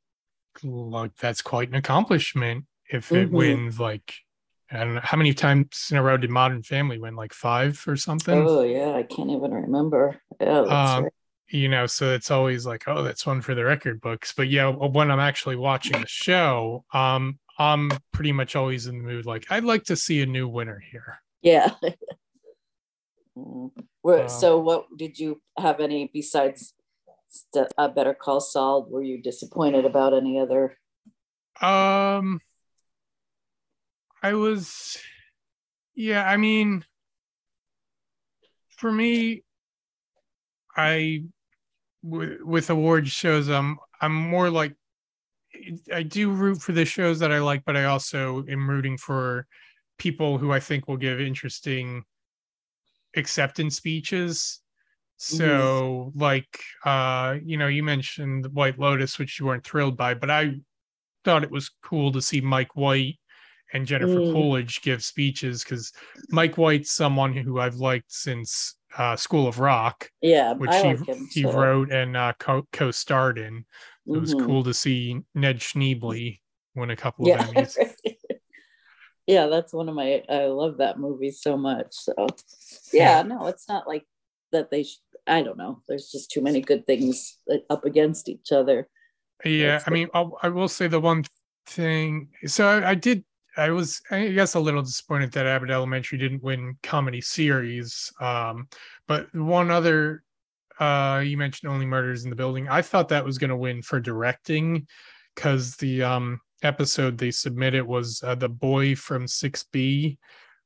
like 0.64 1.16
that's 1.16 1.42
quite 1.42 1.70
an 1.70 1.76
accomplishment 1.76 2.66
if 2.90 3.12
it 3.12 3.30
Mhm. 3.30 3.34
wins 3.34 3.80
like 3.80 4.14
I 4.72 4.84
don't 4.84 4.96
know 4.96 5.02
how 5.04 5.18
many 5.18 5.34
times 5.34 5.88
in 5.92 5.98
a 5.98 6.04
row 6.04 6.18
did 6.18 6.30
Modern 6.30 6.64
Family 6.64 7.00
win 7.00 7.16
like 7.16 7.34
five 7.34 7.84
or 7.88 7.96
something. 7.96 8.48
Oh 8.48 8.64
yeah, 8.64 8.94
I 8.94 9.04
can't 9.04 9.30
even 9.30 9.52
remember. 9.52 10.22
That's 10.40 10.70
Um, 10.70 11.04
right. 11.04 11.14
you 11.50 11.68
know 11.70 11.86
so 11.86 12.14
it's 12.14 12.32
always 12.32 12.66
like 12.66 12.88
oh 12.88 13.04
that's 13.04 13.26
one 13.26 13.42
for 13.42 13.54
the 13.54 13.64
record 13.66 14.00
books 14.00 14.34
but 14.36 14.48
yeah 14.48 14.70
when 14.70 15.12
i'm 15.12 15.20
actually 15.20 15.58
watching 15.58 16.00
the 16.00 16.08
show 16.08 16.86
um 16.94 17.38
i'm 17.60 17.92
pretty 18.12 18.32
much 18.32 18.56
always 18.56 18.88
in 18.88 18.98
the 18.98 19.04
mood 19.04 19.26
like 19.26 19.46
i'd 19.52 19.64
like 19.64 19.84
to 19.84 19.96
see 19.96 20.22
a 20.22 20.26
new 20.26 20.48
winner 20.48 20.82
here 20.92 21.20
Yeah. 21.42 21.72
Mm. 23.38 23.72
Were- 24.04 24.24
Um, 24.24 24.30
so, 24.30 24.60
what 24.60 24.86
did 24.96 25.18
you 25.18 25.42
have 25.58 25.80
any 25.80 26.08
besides 26.14 26.76
st- 27.30 27.74
uh, 27.80 27.88
Better 27.88 28.14
Call 28.14 28.40
Saul? 28.40 28.86
Were 28.88 29.02
you 29.02 29.24
disappointed 29.24 29.86
about 29.86 30.14
any 30.14 30.40
other? 30.40 30.78
um 31.62 32.40
i 34.24 34.34
was 34.34 34.98
yeah 35.96 36.26
i 36.28 36.36
mean 36.38 36.84
for 38.78 38.92
me 38.92 39.44
i 40.76 41.24
with, 42.02 42.42
with 42.42 42.70
award 42.72 43.08
shows 43.08 43.50
um 43.52 43.78
i'm 44.02 44.14
more 44.14 44.50
like 44.50 44.74
i 45.94 46.04
do 46.04 46.32
root 46.32 46.62
for 46.62 46.72
the 46.72 46.86
shows 46.86 47.20
that 47.20 47.32
i 47.32 47.40
like 47.40 47.64
but 47.66 47.78
i 47.78 47.86
also 47.86 48.44
am 48.50 48.70
rooting 48.70 48.98
for 48.98 49.46
people 49.98 50.38
who 50.38 50.52
i 50.52 50.60
think 50.60 50.88
will 50.88 50.98
give 50.98 51.20
interesting 51.22 52.04
acceptance 53.16 53.76
speeches 53.76 54.62
so 55.18 56.12
like 56.16 56.60
uh 56.86 57.36
you 57.44 57.56
know 57.58 57.68
you 57.68 57.84
mentioned 57.84 58.48
white 58.54 58.80
lotus 58.80 59.20
which 59.20 59.40
you 59.40 59.46
weren't 59.46 59.64
thrilled 59.64 59.96
by 59.96 60.14
but 60.14 60.30
i 60.30 60.52
thought 61.24 61.44
it 61.44 61.52
was 61.52 61.70
cool 61.84 62.12
to 62.12 62.22
see 62.22 62.42
mike 62.42 62.76
white 62.76 63.18
and 63.74 63.86
jennifer 63.86 64.20
Mm. 64.20 64.34
coolidge 64.34 64.82
give 64.82 65.04
speeches 65.04 65.64
because 65.64 65.92
mike 66.32 66.58
white's 66.58 66.92
someone 66.92 67.34
who 67.34 67.60
i've 67.60 67.76
liked 67.76 68.12
since 68.12 68.76
uh 68.98 69.16
school 69.16 69.48
of 69.48 69.60
rock 69.60 70.10
Yeah, 70.22 70.54
which 70.54 70.72
I 70.76 70.82
he, 70.82 70.88
like 70.96 71.06
him. 71.08 71.28
he 71.32 71.46
wrote 71.46 71.92
and 71.92 72.16
uh, 72.16 72.34
co-starred 72.72 73.38
in. 73.40 73.66
It 74.08 74.20
was 74.20 74.36
Mhm. 74.36 74.46
cool 74.46 74.64
to 74.64 74.74
see 74.74 75.22
Ned 75.34 75.60
Schneebly 75.60 76.40
win 76.76 76.90
a 76.90 76.96
couple 76.96 77.28
Yeah. 77.28 77.48
of 77.48 77.54
Emmys. 77.56 77.78
yeah, 79.28 79.48
that's 79.48 79.74
one 79.74 79.88
of 79.90 79.96
my. 79.96 80.24
I 80.30 80.46
love 80.46 80.78
that 80.78 81.00
movie 81.00 81.32
so 81.32 81.58
much. 81.58 81.88
So, 81.92 82.14
yeah, 82.92 83.22
no, 83.22 83.48
it's 83.48 83.68
not 83.70 83.88
like 83.88 84.06
that. 84.52 84.70
They. 84.70 84.84
Sh- 84.84 85.00
I 85.26 85.42
don't 85.42 85.58
know. 85.58 85.82
There's 85.88 86.12
just 86.12 86.32
too 86.32 86.42
many 86.42 86.60
good 86.60 86.86
things 86.86 87.38
up 87.70 87.86
against 87.86 88.28
each 88.28 88.52
other. 88.52 88.90
Yeah, 89.46 89.78
That's 89.78 89.88
I 89.88 89.92
mean, 89.92 90.10
I'll, 90.14 90.38
I 90.44 90.50
will 90.50 90.68
say 90.68 90.88
the 90.88 91.00
one 91.00 91.24
thing. 91.68 92.30
So 92.46 92.68
I, 92.68 92.90
I 92.92 92.96
did. 92.96 93.24
I 93.56 93.70
was, 93.70 94.02
I 94.10 94.30
guess, 94.30 94.56
a 94.56 94.60
little 94.60 94.82
disappointed 94.82 95.32
that 95.34 95.46
Abbott 95.46 95.70
Elementary 95.70 96.18
didn't 96.18 96.42
win 96.44 96.76
comedy 96.82 97.22
series. 97.22 98.12
Um, 98.20 98.68
but 99.08 99.34
one 99.36 99.70
other, 99.70 100.24
uh, 100.84 101.20
you 101.20 101.38
mentioned 101.38 101.72
Only 101.72 101.86
Murders 101.86 102.24
in 102.24 102.30
the 102.30 102.36
Building. 102.36 102.68
I 102.70 102.82
thought 102.82 103.10
that 103.10 103.26
was 103.26 103.38
going 103.38 103.50
to 103.52 103.58
win 103.68 103.82
for 103.82 104.00
directing, 104.00 104.88
because 105.36 105.76
the 105.78 106.04
um 106.04 106.40
episode 106.64 107.18
they 107.18 107.32
submitted 107.32 107.84
was 107.84 108.22
uh, 108.24 108.36
the 108.36 108.50
boy 108.50 108.96
from 108.96 109.28
Six 109.28 109.66
B, 109.72 110.18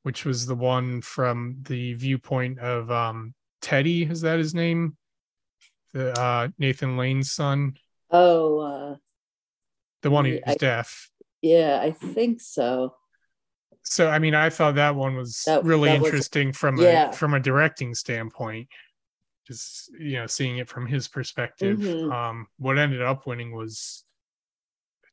which 0.02 0.24
was 0.24 0.46
the 0.46 0.54
one 0.54 1.00
from 1.02 1.56
the 1.62 1.94
viewpoint 1.94 2.58
of 2.60 2.90
um 2.90 3.34
Teddy. 3.60 4.04
Is 4.04 4.20
that 4.22 4.38
his 4.38 4.54
name? 4.54 4.96
The 5.94 6.18
uh, 6.20 6.48
Nathan 6.58 6.96
Lane's 6.96 7.32
son. 7.32 7.76
Oh, 8.10 8.58
uh, 8.60 8.96
the 10.02 10.10
one 10.10 10.24
who's 10.26 10.40
I- 10.46 10.54
deaf. 10.54 11.10
yeah, 11.42 11.80
I 11.82 11.90
think 11.92 12.40
so. 12.40 12.94
So 13.82 14.08
I 14.08 14.18
mean, 14.18 14.34
I 14.34 14.50
thought 14.50 14.74
that 14.74 14.94
one 14.96 15.16
was 15.16 15.42
That- 15.46 15.64
really 15.64 15.88
that 15.88 16.00
was- 16.00 16.08
interesting 16.08 16.52
from 16.52 16.76
yeah. 16.78 17.08
a 17.10 17.12
from 17.12 17.32
a 17.34 17.40
directing 17.40 17.94
standpoint. 17.94 18.68
Just 19.48 19.90
you 19.98 20.12
know, 20.18 20.26
seeing 20.26 20.58
it 20.58 20.68
from 20.68 20.86
his 20.86 21.08
perspective. 21.08 21.78
Mhm. 21.78 22.12
Um, 22.12 22.46
what 22.58 22.78
ended 22.78 23.02
up 23.02 23.26
winning 23.26 23.50
was 23.50 24.04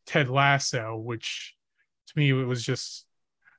Ted 0.05 0.29
Lasso, 0.29 0.97
which 0.97 1.55
to 2.07 2.13
me 2.17 2.29
it 2.29 2.45
was 2.45 2.63
just. 2.63 3.05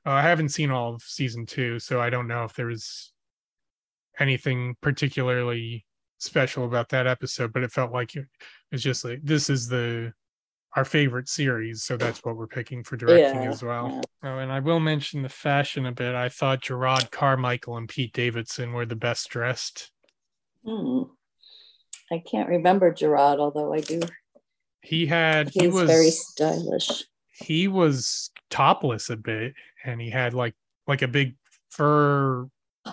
Uh, 0.05 0.11
I 0.11 0.23
haven't 0.23 0.51
seen 0.51 0.71
all 0.71 0.95
of 0.95 1.03
season 1.03 1.47
two, 1.47 1.81
so 1.81 2.01
I 2.01 2.11
don't 2.11 2.29
know 2.29 2.45
if 2.45 2.55
there 2.55 2.67
was 2.67 3.13
anything 4.21 4.77
particularly 4.81 5.85
special 6.19 6.65
about 6.65 6.91
that 6.91 7.07
episode. 7.07 7.53
But 7.53 7.65
it 7.65 7.73
felt 7.73 7.91
like 7.91 8.15
it 8.15 8.27
was 8.71 8.83
just 8.83 9.05
like 9.05 9.21
this 9.25 9.51
is 9.51 9.67
the 9.69 10.13
our 10.77 10.85
favorite 10.85 11.29
series, 11.29 11.83
so 11.85 11.97
that's 11.97 12.23
what 12.23 12.37
we're 12.37 12.47
picking 12.47 12.85
for 12.85 12.99
directing 12.99 13.45
Yeah, 13.45 13.49
as 13.49 13.63
well. 13.63 14.03
Oh, 14.23 14.39
and 14.39 14.53
I 14.53 14.61
will 14.61 14.79
mention 14.79 15.23
the 15.23 15.31
fashion 15.31 15.87
a 15.87 15.93
bit. 15.93 16.15
I 16.15 16.29
thought 16.29 16.61
Jerrod 16.61 17.11
Carmichael 17.11 17.79
and 17.79 17.89
Pete 17.89 18.13
Davidson 18.13 18.75
were 18.75 18.85
the 18.85 18.95
best 18.95 19.31
dressed. 19.31 19.91
Hmm. 20.67 21.03
I 22.13 22.23
can't 22.31 22.49
remember 22.49 22.93
Jerrod, 22.93 23.39
although 23.39 23.73
I 23.73 23.81
do. 23.81 24.01
He 24.83 25.07
had 25.07 25.51
he 25.51 25.65
He's 25.65 25.73
was 25.75 25.89
very 25.89 26.11
stylish. 26.11 27.05
he 27.33 27.69
was 27.69 28.31
topless 28.51 29.11
a 29.11 29.17
bit, 29.17 29.55
and 29.85 30.01
he 30.01 30.11
had 30.11 30.35
like 30.35 30.55
like 30.87 31.03
a 31.03 31.09
big 31.09 31.37
fur. 31.71 32.49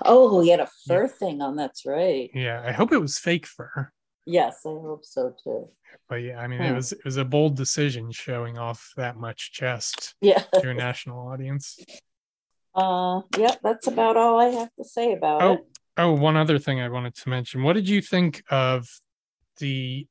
Oh, 0.06 0.42
he 0.42 0.50
had 0.50 0.60
a 0.60 0.70
fur 0.88 1.08
thing 1.08 1.42
on. 1.42 1.56
That's 1.56 1.86
right. 1.86 2.32
Yeah, 2.34 2.64
I 2.66 2.72
hope 2.72 2.92
it 2.92 2.98
was 2.98 3.20
fake 3.20 3.46
fur, 3.46 3.92
Yes, 4.26 4.62
I 4.66 4.70
hope 4.70 5.06
so 5.06 5.36
too. 5.44 5.70
but 6.10 6.16
yeah, 6.16 6.40
I 6.40 6.48
mean 6.48 6.62
it 6.62 6.70
Hmm. 6.70 6.76
was 6.76 6.92
it 6.94 7.06
was 7.06 7.18
a 7.18 7.26
bold 7.26 7.56
decision 7.56 8.12
showing 8.12 8.58
off 8.58 8.92
that 8.98 9.18
much 9.18 9.52
chest 9.52 10.16
Yeah. 10.22 10.42
to 10.62 10.70
a 10.70 10.74
national 10.74 11.28
audience. 11.28 11.80
Uh, 12.76 13.22
yeah, 13.38 13.54
that's 13.62 13.86
about 13.86 14.18
all 14.18 14.40
I 14.40 14.46
have 14.46 14.70
to 14.80 14.84
say 14.84 15.14
about 15.14 15.42
Oh. 15.44 15.54
it. 15.54 15.60
Oh, 15.98 16.14
one 16.14 16.36
other 16.36 16.58
thing 16.58 16.82
I 16.82 16.90
wanted 16.90 17.16
to 17.16 17.30
mention. 17.30 17.64
What 17.64 17.74
did 17.74 17.88
you 17.88 18.02
think 18.02 18.44
of 18.50 18.88
the 19.60 20.08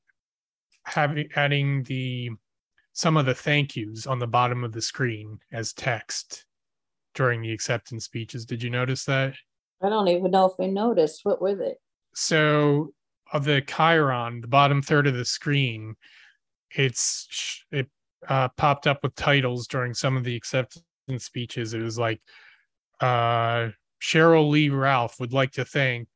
having 0.85 1.29
adding 1.35 1.83
the 1.85 2.31
some 2.93 3.17
of 3.17 3.27
the 3.27 3.35
thank 3.35 3.75
yous 3.75 4.07
on 4.07 4.19
the 4.19 4.27
bottom 4.27 4.65
of 4.65 4.73
the 4.73 4.83
screen 4.83 5.39
as 5.53 5.73
text 5.73 6.45
during 7.15 7.43
the 7.43 7.53
acceptance 7.53 8.05
speeches? 8.05 8.45
Did 8.45 8.63
you 8.63 8.71
notice 8.71 9.05
that? 9.07 9.35
I 9.83 9.89
don't 9.89 10.09
even 10.09 10.31
know 10.31 10.47
if 10.47 10.53
we 10.59 10.69
noticed. 10.69 11.21
What 11.25 11.43
were 11.43 11.57
they? 11.57 11.75
So 12.15 12.93
of 13.33 13.45
the 13.45 13.63
Chiron, 13.63 14.41
the 14.41 14.47
bottom 14.47 14.83
third 14.83 15.07
of 15.07 15.15
the 15.15 15.25
screen, 15.25 15.97
it's 16.71 17.65
it 17.73 17.89
uh, 18.29 18.49
popped 18.51 18.87
up 18.87 19.03
with 19.03 19.17
titles 19.17 19.67
during 19.67 19.95
some 19.95 20.17
of 20.17 20.23
the 20.23 20.37
acceptance 20.37 20.85
speeches. 21.19 21.75
It 21.75 21.83
was 21.83 21.99
like 21.99 22.21
uh 23.01 23.71
Sheryl 24.03 24.51
Lee 24.51 24.69
Ralph 24.69 25.21
would 25.21 25.33
like 25.33 25.53
to 25.53 25.65
thank 25.65 26.09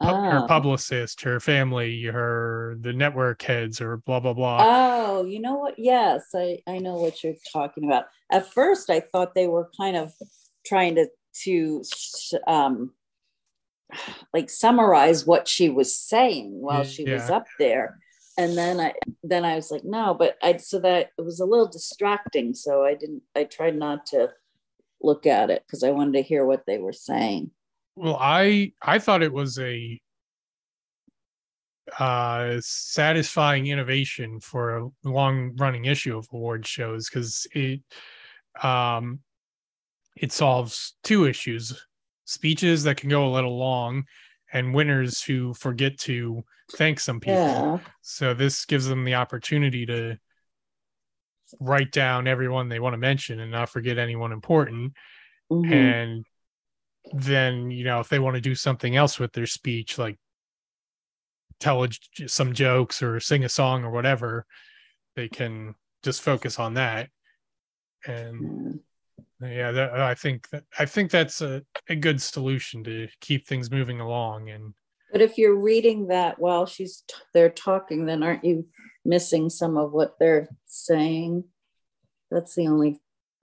pu- 0.00 0.06
her 0.06 0.38
Ah. 0.38 0.46
publicist, 0.46 1.22
her 1.22 1.40
family, 1.40 2.04
her 2.04 2.76
the 2.80 2.92
network 2.92 3.42
heads, 3.42 3.80
or 3.80 3.96
blah 3.98 4.20
blah 4.20 4.34
blah. 4.34 4.58
Oh, 4.60 5.24
you 5.24 5.40
know 5.40 5.56
what? 5.56 5.78
Yes, 5.78 6.26
I, 6.34 6.60
I 6.66 6.78
know 6.78 6.94
what 6.96 7.24
you're 7.24 7.34
talking 7.52 7.84
about. 7.84 8.04
At 8.30 8.46
first, 8.52 8.88
I 8.88 9.00
thought 9.00 9.34
they 9.34 9.48
were 9.48 9.70
kind 9.76 9.96
of 9.96 10.12
trying 10.64 10.94
to 10.94 11.08
to 11.44 11.82
um 12.46 12.92
like 14.32 14.48
summarize 14.50 15.26
what 15.26 15.48
she 15.48 15.68
was 15.68 15.96
saying 15.96 16.52
while 16.60 16.84
she 16.84 17.04
was 17.10 17.30
up 17.30 17.46
there. 17.58 17.98
And 18.36 18.56
then 18.56 18.80
I 18.80 18.92
then 19.22 19.44
I 19.44 19.56
was 19.56 19.70
like, 19.70 19.84
no, 19.84 20.14
but 20.14 20.36
I 20.42 20.56
so 20.56 20.78
that 20.80 21.10
it 21.18 21.22
was 21.22 21.40
a 21.40 21.44
little 21.44 21.68
distracting. 21.68 22.54
So 22.54 22.84
I 22.84 22.94
didn't 22.94 23.22
I 23.34 23.44
tried 23.44 23.76
not 23.76 24.06
to 24.06 24.30
look 25.02 25.26
at 25.26 25.50
it 25.50 25.62
because 25.66 25.82
I 25.82 25.90
wanted 25.90 26.14
to 26.14 26.22
hear 26.22 26.44
what 26.46 26.64
they 26.66 26.78
were 26.78 26.92
saying. 26.92 27.50
well, 27.96 28.16
I 28.18 28.72
I 28.82 28.98
thought 28.98 29.22
it 29.22 29.32
was 29.32 29.58
a 29.58 30.00
uh 31.98 32.56
satisfying 32.60 33.66
innovation 33.66 34.40
for 34.40 34.78
a 34.78 34.88
long 35.04 35.54
running 35.56 35.84
issue 35.84 36.16
of 36.16 36.26
award 36.32 36.66
shows 36.66 37.08
because 37.08 37.46
it 37.52 37.82
um 38.62 39.20
it 40.16 40.32
solves 40.32 40.94
two 41.02 41.26
issues 41.26 41.86
speeches 42.24 42.84
that 42.84 42.96
can 42.96 43.10
go 43.10 43.26
a 43.26 43.34
little 43.34 43.58
long 43.58 44.04
and 44.52 44.74
winners 44.74 45.22
who 45.22 45.52
forget 45.52 45.98
to 45.98 46.42
thank 46.72 46.98
some 46.98 47.20
people 47.20 47.34
Yeah. 47.34 47.78
So 48.00 48.32
this 48.32 48.64
gives 48.64 48.86
them 48.86 49.04
the 49.04 49.14
opportunity 49.14 49.84
to 49.86 50.18
write 51.60 51.92
down 51.92 52.26
everyone 52.26 52.68
they 52.68 52.80
want 52.80 52.94
to 52.94 52.98
mention 52.98 53.40
and 53.40 53.50
not 53.50 53.68
forget 53.68 53.98
anyone 53.98 54.32
important. 54.32 54.92
Mhm. 55.50 55.72
And 55.72 56.26
then, 57.12 57.70
you 57.70 57.84
know, 57.84 58.00
if 58.00 58.08
they 58.08 58.18
want 58.18 58.34
to 58.34 58.40
do 58.40 58.54
something 58.54 58.96
else 58.96 59.18
with 59.18 59.32
their 59.32 59.46
speech, 59.46 59.98
like 59.98 60.18
tell 61.60 61.84
a 61.84 61.88
some 62.26 62.52
jokes 62.52 63.02
or 63.02 63.20
sing 63.20 63.44
a 63.44 63.48
song 63.48 63.84
or 63.84 63.90
whatever, 63.90 64.46
they 65.16 65.28
can 65.28 65.74
just 66.02 66.22
focus 66.22 66.58
on 66.58 66.74
that. 66.74 67.10
And 68.06 68.80
Yeah. 69.40 69.48
yeah, 69.48 69.70
that, 69.72 70.00
I 70.00 70.14
think 70.14 70.48
that, 70.50 70.64
I 70.78 70.86
think 70.86 71.10
that's 71.10 71.40
a, 71.42 71.62
a 71.88 71.96
good 71.96 72.20
solution 72.20 72.82
to 72.84 73.08
keep 73.20 73.46
things 73.46 73.70
moving 73.70 74.00
along. 74.00 74.50
And 74.50 74.74
But 75.14 75.22
if 75.22 75.38
you're 75.38 75.54
reading 75.54 76.08
that 76.08 76.40
while 76.40 76.66
she's 76.66 77.04
t- 77.06 77.14
they're 77.32 77.48
talking, 77.48 78.04
then 78.04 78.24
aren't 78.24 78.44
you 78.44 78.66
missing 79.04 79.48
some 79.48 79.76
of 79.78 79.92
what 79.92 80.16
they're 80.18 80.48
saying? 80.66 81.44
That's 82.32 82.56
the 82.56 82.66
only 82.66 82.98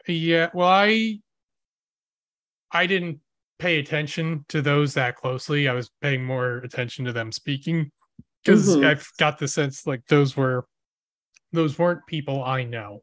Yeah, 0.05 0.49
well, 0.53 0.67
I 0.67 1.21
I 2.73 2.87
didn't 2.87 3.21
pay 3.57 3.79
attention 3.79 4.43
to 4.49 4.61
those 4.61 4.95
that 4.95 5.15
closely. 5.15 5.69
I 5.69 5.73
was 5.73 5.89
paying 6.01 6.25
more 6.25 6.57
attention 6.57 7.05
to 7.05 7.13
them 7.13 7.31
speaking 7.31 7.89
because 8.43 8.75
Mhm. 8.75 8.85
I've 8.85 9.07
got 9.17 9.39
the 9.39 9.47
sense 9.47 9.87
like 9.87 10.05
those 10.07 10.35
were 10.35 10.67
those 11.53 11.79
weren't 11.79 12.05
people 12.05 12.43
I 12.43 12.65
know. 12.65 13.01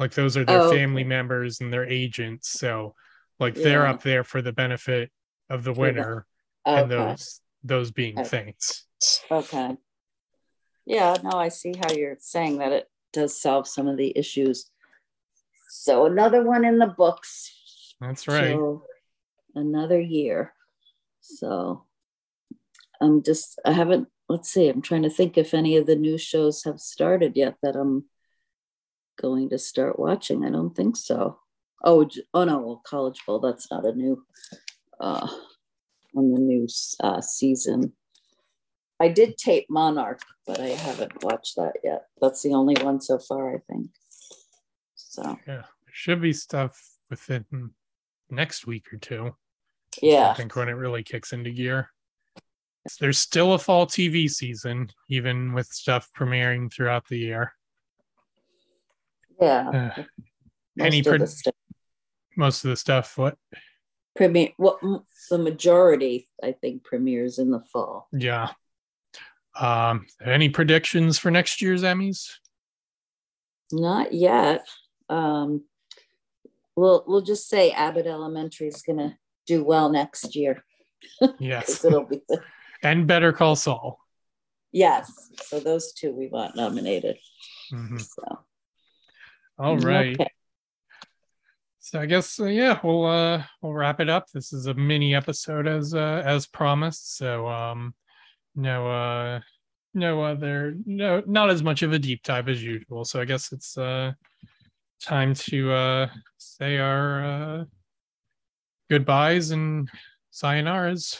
Like 0.00 0.14
those 0.14 0.36
are 0.36 0.44
their 0.44 0.62
Oh, 0.62 0.70
family 0.72 1.02
okay. 1.02 1.08
members 1.08 1.60
and 1.60 1.72
their 1.72 1.86
agents. 1.86 2.48
So 2.58 2.96
like 3.38 3.54
they're 3.54 3.86
up 3.86 4.02
there 4.02 4.24
for 4.24 4.42
the 4.42 4.52
benefit 4.52 5.12
of 5.48 5.62
the 5.62 5.70
For 5.72 5.74
the- 5.74 5.80
winner 5.80 6.26
and 6.66 6.90
those 6.90 7.40
those 7.62 7.90
being 7.90 8.18
Okay. 8.18 8.28
things. 8.28 8.86
Okay. 9.30 9.76
Yeah, 10.86 11.16
no, 11.22 11.30
I 11.38 11.48
see 11.48 11.74
how 11.76 11.92
you're 11.92 12.16
saying 12.18 12.58
that 12.58 12.72
it 12.72 12.90
does 13.12 13.40
solve 13.40 13.68
some 13.68 13.86
of 13.86 13.96
the 13.96 14.12
issues. 14.16 14.70
So 15.68 16.06
another 16.06 16.42
one 16.42 16.64
in 16.64 16.78
the 16.78 16.86
books. 16.86 17.94
That's 18.00 18.26
right. 18.26 18.48
till 18.48 18.86
Another 19.54 20.00
year. 20.00 20.54
So 21.20 21.84
I'm 23.00 23.22
just, 23.22 23.58
I 23.64 23.72
haven't, 23.72 24.08
let's 24.28 24.48
see, 24.48 24.68
I'm 24.68 24.82
trying 24.82 25.02
to 25.02 25.10
think 25.10 25.36
if 25.36 25.54
any 25.54 25.76
of 25.76 25.86
the 25.86 25.96
new 25.96 26.18
shows 26.18 26.64
have 26.64 26.80
started 26.80 27.36
yet 27.36 27.56
that 27.62 27.76
I'm 27.76 28.04
going 29.20 29.50
to 29.50 29.58
start 29.58 29.98
watching. 29.98 30.44
I 30.44 30.50
don't 30.50 30.74
think 30.74 30.96
so. 30.96 31.40
Oh, 31.84 32.08
oh 32.34 32.44
no, 32.44 32.58
well, 32.58 32.82
College 32.84 33.20
Bowl, 33.26 33.40
that's 33.40 33.70
not 33.70 33.84
a 33.86 33.92
new, 33.92 34.24
uh, 35.00 35.26
on 36.16 36.32
the 36.32 36.40
new 36.40 36.66
uh, 37.02 37.20
season. 37.20 37.92
I 39.00 39.08
did 39.08 39.38
tape 39.38 39.66
Monarch, 39.70 40.20
but 40.46 40.60
I 40.60 40.68
haven't 40.68 41.22
watched 41.24 41.56
that 41.56 41.74
yet. 41.82 42.06
That's 42.20 42.42
the 42.42 42.52
only 42.52 42.74
one 42.82 43.00
so 43.00 43.18
far, 43.18 43.54
I 43.54 43.58
think. 43.70 43.90
So, 44.94 45.38
Yeah. 45.46 45.64
There 45.84 45.94
should 45.94 46.20
be 46.20 46.32
stuff 46.32 46.80
within 47.08 47.44
next 48.30 48.66
week 48.66 48.92
or 48.92 48.98
two. 48.98 49.34
Yeah, 50.00 50.30
I 50.30 50.34
think 50.34 50.54
when 50.54 50.68
it 50.68 50.72
really 50.72 51.02
kicks 51.02 51.32
into 51.32 51.50
gear. 51.50 51.90
There's 53.00 53.18
still 53.18 53.54
a 53.54 53.58
fall 53.58 53.86
TV 53.86 54.30
season, 54.30 54.90
even 55.08 55.52
with 55.52 55.66
stuff 55.66 56.08
premiering 56.16 56.72
throughout 56.72 57.08
the 57.08 57.18
year. 57.18 57.52
Yeah. 59.40 59.92
Uh, 59.96 60.02
most 60.76 60.86
any 60.86 61.00
of 61.00 61.28
stuff 61.28 61.54
most 62.36 62.64
of 62.64 62.70
the 62.70 62.76
stuff, 62.76 63.18
what? 63.18 63.36
Premiere, 64.16 64.50
well, 64.58 65.04
the 65.30 65.38
majority, 65.38 66.28
I 66.42 66.52
think, 66.52 66.84
premieres 66.84 67.38
in 67.38 67.50
the 67.50 67.60
fall. 67.72 68.08
Yeah. 68.12 68.50
Um, 69.58 70.06
any 70.24 70.48
predictions 70.48 71.18
for 71.18 71.30
next 71.30 71.60
year's 71.62 71.82
Emmys? 71.82 72.30
Not 73.72 74.12
yet. 74.12 74.66
Um, 75.08 75.64
we'll 76.76 77.04
we'll 77.06 77.20
just 77.22 77.48
say 77.48 77.70
Abbott 77.72 78.06
Elementary 78.06 78.68
is 78.68 78.82
gonna 78.82 79.18
do 79.46 79.64
well 79.64 79.90
next 79.90 80.36
year 80.36 80.64
Yes. 81.40 81.84
it'll 81.84 82.04
be 82.04 82.20
the- 82.28 82.40
And 82.82 83.06
Better 83.06 83.32
Call 83.32 83.56
Saul. 83.56 83.98
yes. 84.72 85.12
So 85.42 85.58
those 85.60 85.92
two 85.92 86.12
we 86.12 86.28
want 86.28 86.54
nominated. 86.56 87.16
Mhm. 87.72 88.00
So 88.00 88.38
All 89.58 89.76
right. 89.78 90.14
Okay. 90.14 90.30
So 91.90 91.98
I 91.98 92.06
guess 92.06 92.38
uh, 92.38 92.44
yeah, 92.44 92.78
we'll 92.84 93.04
uh 93.04 93.42
we'll 93.60 93.72
wrap 93.72 93.98
it 93.98 94.08
up. 94.08 94.30
This 94.32 94.52
is 94.52 94.66
a 94.66 94.74
mini 94.74 95.12
episode 95.12 95.66
as 95.66 95.92
uh 95.92 96.22
as 96.24 96.46
promised. 96.46 97.16
So 97.16 97.48
um 97.48 97.96
no 98.54 98.86
uh 98.88 99.40
no 99.92 100.22
other 100.22 100.76
no 100.86 101.20
not 101.26 101.50
as 101.50 101.64
much 101.64 101.82
of 101.82 101.92
a 101.92 101.98
deep 101.98 102.22
dive 102.22 102.48
as 102.48 102.62
usual. 102.62 103.04
So 103.04 103.20
I 103.20 103.24
guess 103.24 103.50
it's 103.50 103.76
uh 103.76 104.12
time 105.02 105.34
to 105.34 105.72
uh 105.72 106.08
say 106.38 106.78
our 106.78 107.24
uh 107.24 107.64
goodbyes 108.88 109.50
and 109.50 109.90
sayonara's. 110.32 111.18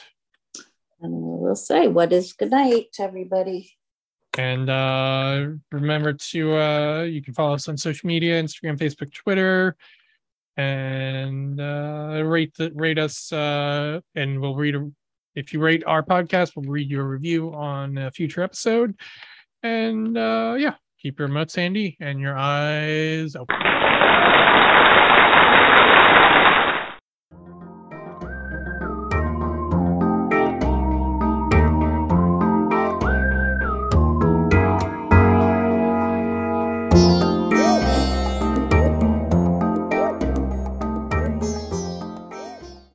And 1.00 1.12
we'll 1.12 1.56
say 1.56 1.88
what 1.88 2.12
is 2.12 2.32
good 2.32 2.52
night, 2.52 2.92
to 2.92 3.02
everybody. 3.02 3.72
And 4.38 4.70
uh, 4.70 5.46
remember 5.72 6.12
to 6.12 6.56
uh, 6.56 7.02
you 7.02 7.20
can 7.20 7.34
follow 7.34 7.54
us 7.54 7.66
on 7.66 7.76
social 7.76 8.06
media: 8.06 8.40
Instagram, 8.40 8.78
Facebook, 8.78 9.12
Twitter, 9.12 9.76
and 10.56 11.60
uh, 11.60 12.22
rate 12.24 12.54
the, 12.56 12.70
rate 12.74 12.98
us. 12.98 13.32
Uh, 13.32 14.00
and 14.14 14.40
we'll 14.40 14.56
read 14.56 14.76
if 15.34 15.52
you 15.52 15.60
rate 15.60 15.84
our 15.86 16.02
podcast, 16.02 16.52
we'll 16.56 16.70
read 16.70 16.90
your 16.90 17.04
review 17.04 17.52
on 17.54 17.96
a 17.98 18.10
future 18.10 18.42
episode. 18.42 18.98
And 19.62 20.16
uh, 20.16 20.56
yeah, 20.58 20.74
keep 21.00 21.18
your 21.18 21.28
remotes 21.28 21.56
handy 21.56 21.96
and 22.00 22.20
your 22.20 22.36
eyes 22.36 23.36
open. 23.36 23.56